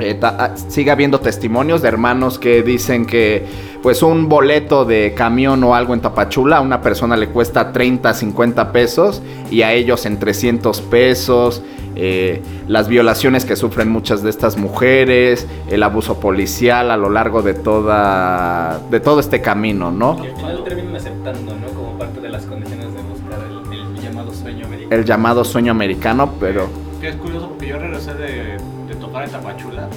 [0.00, 3.46] Eh, ta- ah, sigue habiendo testimonios de hermanos que dicen que
[3.82, 8.12] pues un boleto de camión o algo en Tapachula a una persona le cuesta 30,
[8.14, 11.62] 50 pesos y a ellos en 300 pesos.
[11.96, 17.40] eh, las violaciones que sufren muchas de estas mujeres, el abuso policial a lo largo
[17.42, 20.20] de toda de todo este camino, ¿no?
[20.20, 21.66] Que al final terminan aceptando, ¿no?
[21.68, 24.94] Como parte de las condiciones de buscar el, el llamado sueño americano.
[24.96, 26.66] El llamado sueño americano, pero
[27.00, 28.56] Que es curioso porque yo regresé de,
[29.14, 29.88] tocar en Tapachula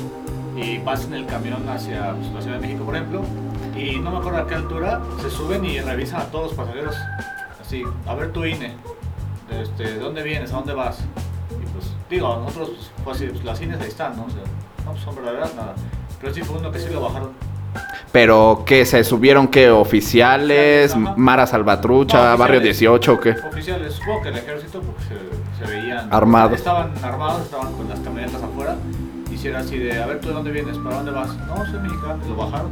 [0.56, 3.24] y vas en el camión hacia pues, la Ciudad de México, por ejemplo,
[3.76, 6.96] y no me acuerdo a qué altura, se suben y revisan a todos los pasajeros.
[7.60, 8.76] Así, a ver tu INE,
[9.50, 10.52] este, ¿de dónde vienes?
[10.54, 11.00] ¿A dónde vas?
[11.50, 14.26] Y pues, digo, a nosotros, pues, así, pues, las INES ahí están, ¿no?
[14.26, 14.42] O sea,
[14.86, 15.74] no pues, son verdaderas, nada.
[16.22, 17.32] Pero sí fue uno que sí lo bajaron.
[18.12, 21.14] pero que se subieron que oficiales, Ajá.
[21.18, 22.80] Mara Salvatrucha, No, Barrio oficiales.
[22.80, 23.32] 18 o qué.
[23.32, 26.54] Oficiales, supongo que el ejército porque se, se veían Armados.
[26.54, 28.76] Estaban armados, estaban con las camionetas afuera.
[29.38, 30.78] Y si era así de, a ver, ¿tú de dónde vienes?
[30.80, 31.30] ¿Para dónde vas?
[31.48, 32.18] No, soy mexicano.
[32.26, 32.72] y Lo bajaron.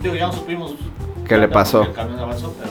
[0.00, 0.74] Digo, ya no supimos
[1.28, 1.82] ¿Qué le pasó?
[1.82, 2.70] El camión avanzó, pero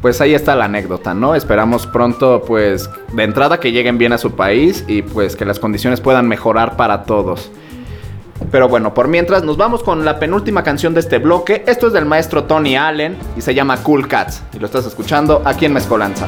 [0.00, 1.36] Pues ahí está la anécdota, ¿no?
[1.36, 5.60] Esperamos pronto, pues, de entrada que lleguen bien a su país y pues que las
[5.60, 7.52] condiciones puedan mejorar para todos.
[8.50, 11.62] Pero bueno, por mientras nos vamos con la penúltima canción de este bloque.
[11.68, 14.42] Esto es del maestro Tony Allen y se llama Cool Cats.
[14.52, 16.26] Y lo estás escuchando aquí en Mezcolanza.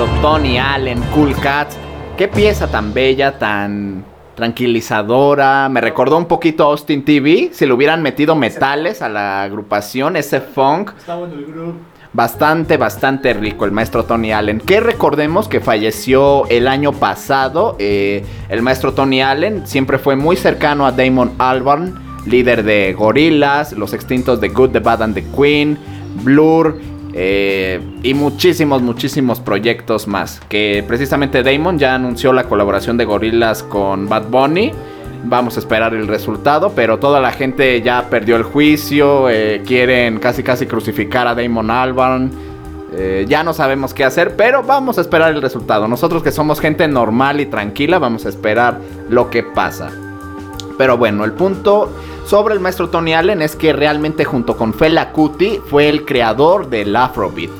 [0.00, 1.76] Maestro Tony Allen, Cool Cats.
[2.16, 4.02] Qué pieza tan bella, tan
[4.34, 5.68] tranquilizadora.
[5.68, 7.50] Me recordó un poquito a Austin TV.
[7.52, 10.92] Si le hubieran metido metales a la agrupación, ese funk.
[10.96, 11.78] Está bueno el grupo.
[12.14, 14.60] Bastante, bastante rico el maestro Tony Allen.
[14.60, 17.76] Que recordemos que falleció el año pasado.
[17.78, 23.72] Eh, el maestro Tony Allen siempre fue muy cercano a Damon Albarn, líder de Gorillaz,
[23.72, 25.78] los extintos de Good, The Bad and The Queen,
[26.22, 26.80] Blur.
[27.12, 30.40] Eh, y muchísimos, muchísimos proyectos más.
[30.48, 34.72] Que precisamente Damon ya anunció la colaboración de Gorillaz con Bad Bunny.
[35.24, 40.18] Vamos a esperar el resultado, pero toda la gente ya perdió el juicio, eh, quieren
[40.18, 42.30] casi casi crucificar a Damon Albarn.
[42.92, 45.86] Eh, ya no sabemos qué hacer, pero vamos a esperar el resultado.
[45.88, 49.90] Nosotros que somos gente normal y tranquila, vamos a esperar lo que pasa.
[50.80, 51.92] Pero bueno, el punto
[52.24, 56.70] sobre el maestro Tony Allen es que realmente junto con Fela Kuti fue el creador
[56.70, 57.50] del Afrobeat.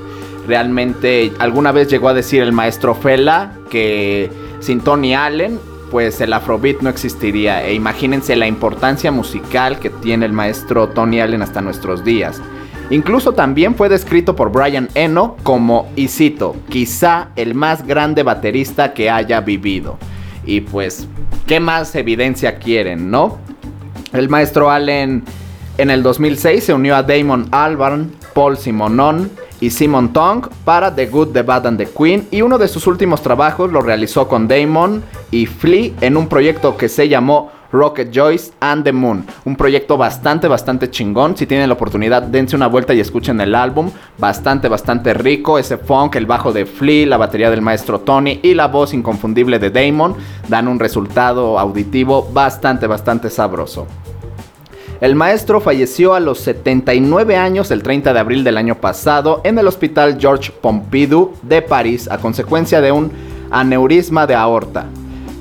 [0.48, 5.60] Realmente alguna vez llegó a decir el maestro Fela que sin Tony Allen
[5.90, 7.62] pues el Afrobeat no existiría.
[7.62, 12.40] E imagínense la importancia musical que tiene el maestro Tony Allen hasta nuestros días.
[12.88, 18.94] Incluso también fue descrito por Brian Eno como, y cito, quizá el más grande baterista
[18.94, 19.98] que haya vivido.
[20.44, 21.06] Y pues,
[21.46, 23.38] ¿qué más evidencia quieren, no?
[24.12, 25.24] El maestro Allen
[25.78, 29.30] en el 2006 se unió a Damon Albarn, Paul Simonon
[29.60, 32.86] y Simon Tong para The Good, The Bad and The Queen y uno de sus
[32.86, 38.10] últimos trabajos lo realizó con Damon y Flea en un proyecto que se llamó Rocket
[38.12, 39.24] Joyce and the Moon.
[39.44, 41.36] Un proyecto bastante, bastante chingón.
[41.36, 43.90] Si tienen la oportunidad, dense una vuelta y escuchen el álbum.
[44.18, 45.58] Bastante, bastante rico.
[45.58, 49.58] Ese funk, el bajo de Flea, la batería del maestro Tony y la voz inconfundible
[49.58, 50.16] de Damon
[50.48, 53.86] dan un resultado auditivo bastante, bastante sabroso.
[55.00, 59.58] El maestro falleció a los 79 años el 30 de abril del año pasado en
[59.58, 63.10] el hospital Georges Pompidou de París a consecuencia de un
[63.50, 64.84] aneurisma de aorta.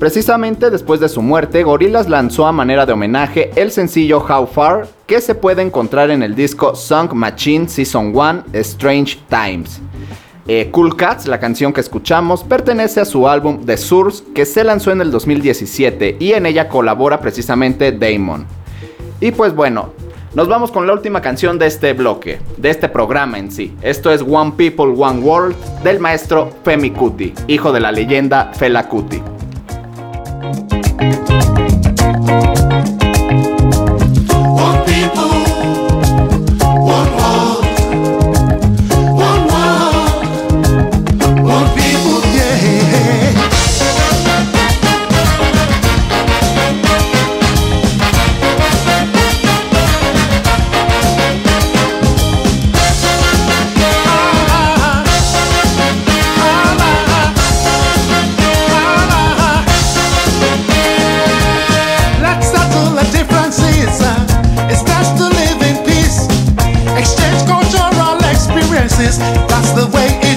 [0.00, 4.88] Precisamente después de su muerte, Gorillaz lanzó a manera de homenaje el sencillo How Far
[5.06, 9.78] que se puede encontrar en el disco Song Machine Season 1 Strange Times.
[10.48, 14.64] Eh, cool Cats, la canción que escuchamos, pertenece a su álbum The Source que se
[14.64, 18.46] lanzó en el 2017 y en ella colabora precisamente Damon.
[19.20, 19.92] Y pues bueno,
[20.32, 23.76] nos vamos con la última canción de este bloque, de este programa en sí.
[23.82, 28.88] Esto es One People, One World del maestro Femi Kuti, hijo de la leyenda Fela
[28.88, 29.20] Kuti.
[69.18, 70.29] That's the way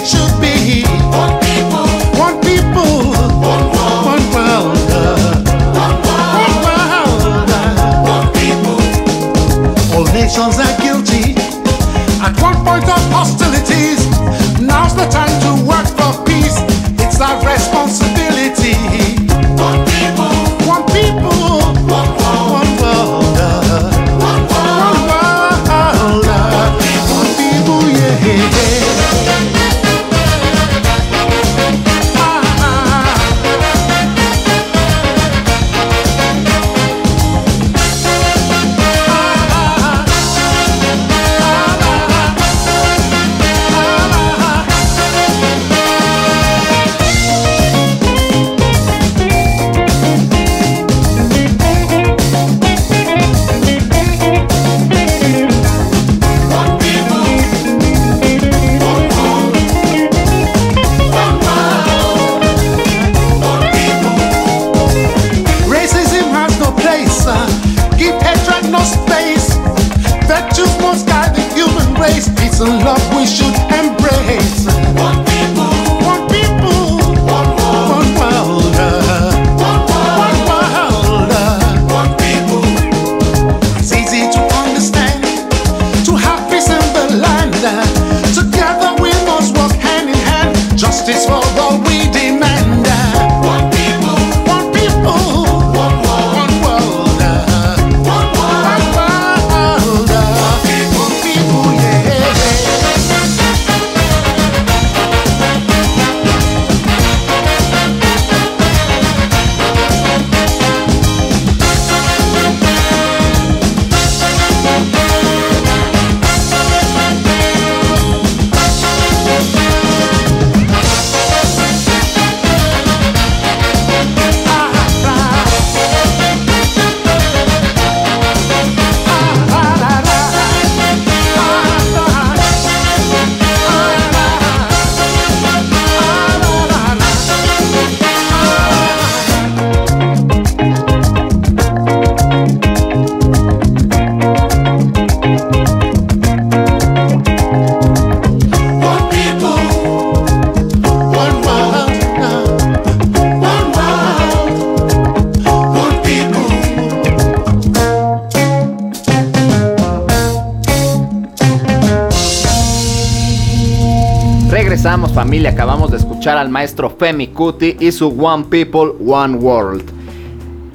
[166.54, 169.84] maestro Femi Kuti y su One People, One World.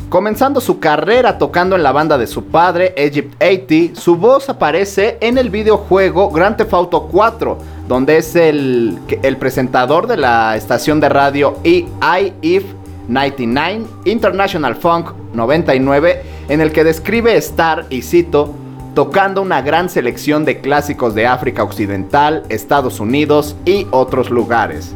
[0.09, 5.19] Comenzando su carrera tocando en la banda de su padre, Egypt 80, su voz aparece
[5.21, 10.99] en el videojuego Grand Theft Auto 4, donde es el, el presentador de la estación
[10.99, 12.65] de radio EIF
[13.07, 18.55] 99 International Funk 99, en el que describe estar, y cito,
[18.95, 24.95] tocando una gran selección de clásicos de África Occidental, Estados Unidos y otros lugares.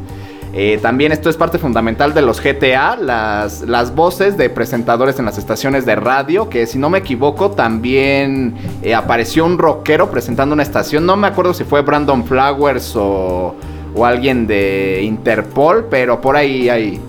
[0.55, 5.25] Eh, también esto es parte fundamental de los GTA, las, las, voces de presentadores en
[5.25, 10.53] las estaciones de radio, que si no me equivoco también eh, apareció un rockero presentando
[10.53, 13.55] una estación, no me acuerdo si fue Brandon Flowers o,
[13.95, 17.01] o alguien de Interpol, pero por ahí, ahí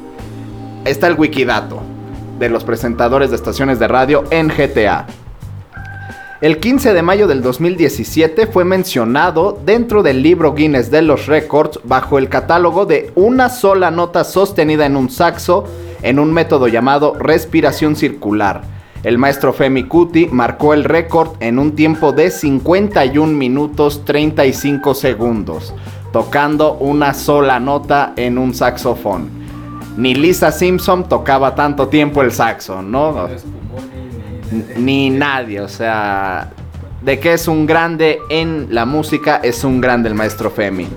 [0.86, 1.82] está el wikidato
[2.40, 5.06] de los presentadores de estaciones de radio en GTA.
[6.44, 11.80] El 15 de mayo del 2017 fue mencionado dentro del libro Guinness de los Records
[11.86, 15.64] bajo el catálogo de una sola nota sostenida en un saxo
[16.02, 18.64] en un método llamado respiración circular.
[19.04, 25.74] El maestro Femi Kuti marcó el récord en un tiempo de 51 minutos 35 segundos,
[26.12, 29.30] tocando una sola nota en un saxofón.
[29.96, 33.30] Ni Lisa Simpson tocaba tanto tiempo el saxo, ¿no?
[34.78, 36.52] Ni nadie, o sea,
[37.02, 40.88] de que es un grande en la música, es un grande el maestro Femi.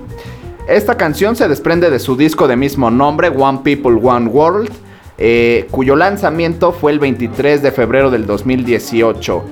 [0.67, 4.71] Esta canción se desprende de su disco de mismo nombre, One People, One World,
[5.17, 9.43] eh, cuyo lanzamiento fue el 23 de febrero del 2018.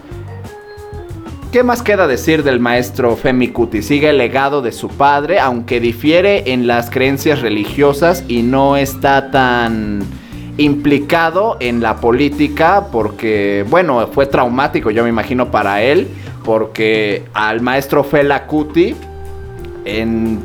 [1.51, 3.81] ¿Qué más queda decir del maestro Femi Kuti?
[3.81, 9.31] Sigue el legado de su padre, aunque difiere en las creencias religiosas y no está
[9.31, 10.03] tan
[10.57, 16.07] implicado en la política porque, bueno, fue traumático, yo me imagino, para él,
[16.43, 18.95] porque al maestro Fela Kuti,
[19.85, 20.39] en,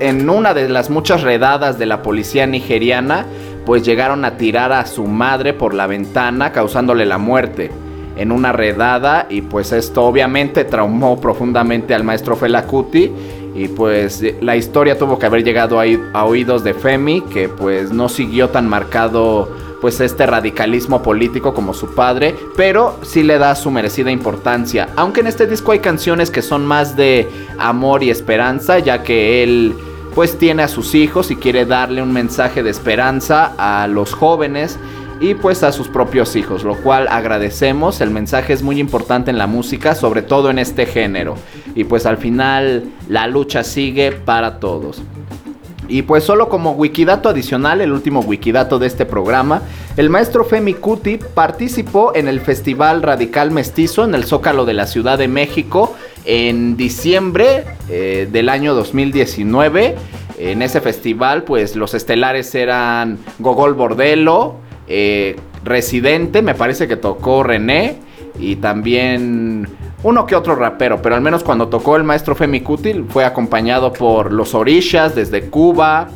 [0.00, 3.26] en una de las muchas redadas de la policía nigeriana,
[3.64, 7.70] pues llegaron a tirar a su madre por la ventana, causándole la muerte
[8.16, 13.12] en una redada y pues esto obviamente traumó profundamente al maestro Fela Kuti
[13.56, 18.08] y pues la historia tuvo que haber llegado a, oídos de Femi, que pues no
[18.08, 19.48] siguió tan marcado
[19.80, 24.88] pues este radicalismo político como su padre, pero sí le da su merecida importancia.
[24.96, 27.28] Aunque en este disco hay canciones que son más de
[27.58, 29.74] amor y esperanza, ya que él
[30.14, 34.78] pues tiene a sus hijos y quiere darle un mensaje de esperanza a los jóvenes
[35.20, 38.00] y pues a sus propios hijos, lo cual agradecemos.
[38.00, 41.36] El mensaje es muy importante en la música, sobre todo en este género.
[41.74, 45.02] Y pues al final la lucha sigue para todos.
[45.88, 49.62] Y pues solo como wikidato adicional, el último wikidato de este programa,
[49.96, 54.86] el maestro Femi Kuti participó en el Festival Radical Mestizo en el Zócalo de la
[54.86, 55.94] Ciudad de México
[56.24, 59.94] en diciembre eh, del año 2019.
[60.38, 67.42] En ese festival pues los estelares eran Gogol Bordelo, eh, Residente, me parece que tocó
[67.42, 67.96] René
[68.38, 69.68] y también
[70.02, 73.92] uno que otro rapero, pero al menos cuando tocó el maestro Femi Kutil fue acompañado
[73.92, 76.08] por los Orishas desde Cuba,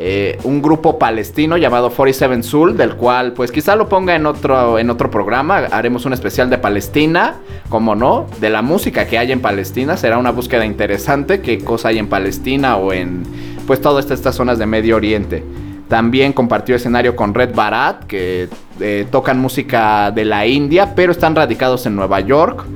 [0.00, 4.78] eh, un grupo palestino llamado 47 Soul, del cual pues quizá lo ponga en otro,
[4.78, 7.36] en otro programa, haremos un especial de Palestina,
[7.68, 11.88] como no, de la música que hay en Palestina, será una búsqueda interesante, qué cosa
[11.88, 13.24] hay en Palestina o en
[13.66, 15.42] pues todas estas zonas de Medio Oriente.
[15.88, 21.34] También compartió escenario con Red Barat, que eh, tocan música de la India, pero están
[21.34, 22.66] radicados en Nueva York.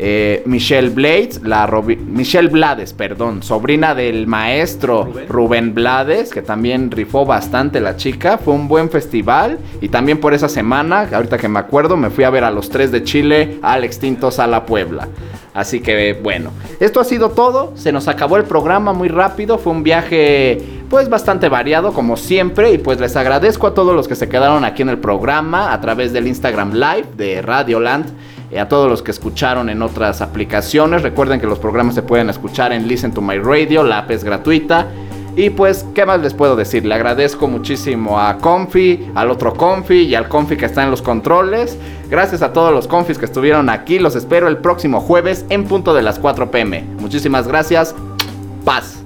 [0.00, 1.68] Eh, Michelle Blades, la
[2.06, 5.74] Michelle Blades, perdón, sobrina del maestro Rubén.
[5.74, 8.38] Blades, que también rifó bastante la chica.
[8.38, 12.22] Fue un buen festival y también por esa semana, ahorita que me acuerdo, me fui
[12.22, 15.08] a ver a los tres de Chile al extinto Sala Puebla.
[15.52, 17.72] Así que bueno, esto ha sido todo.
[17.74, 19.58] Se nos acabó el programa muy rápido.
[19.58, 24.06] Fue un viaje pues bastante variado como siempre y pues les agradezco a todos los
[24.06, 27.42] que se quedaron aquí en el programa a través del Instagram Live de
[28.50, 31.02] Radioland a todos los que escucharon en otras aplicaciones.
[31.02, 34.24] Recuerden que los programas se pueden escuchar en Listen to My Radio, la app es
[34.24, 34.88] gratuita.
[35.36, 36.84] Y pues, ¿qué más les puedo decir?
[36.84, 41.00] Le agradezco muchísimo a Confi, al otro Confi y al Confi que está en los
[41.00, 41.78] controles.
[42.10, 44.00] Gracias a todos los Confis que estuvieron aquí.
[44.00, 46.82] Los espero el próximo jueves en punto de las 4 pm.
[46.98, 47.94] Muchísimas gracias.
[48.64, 48.97] Paz.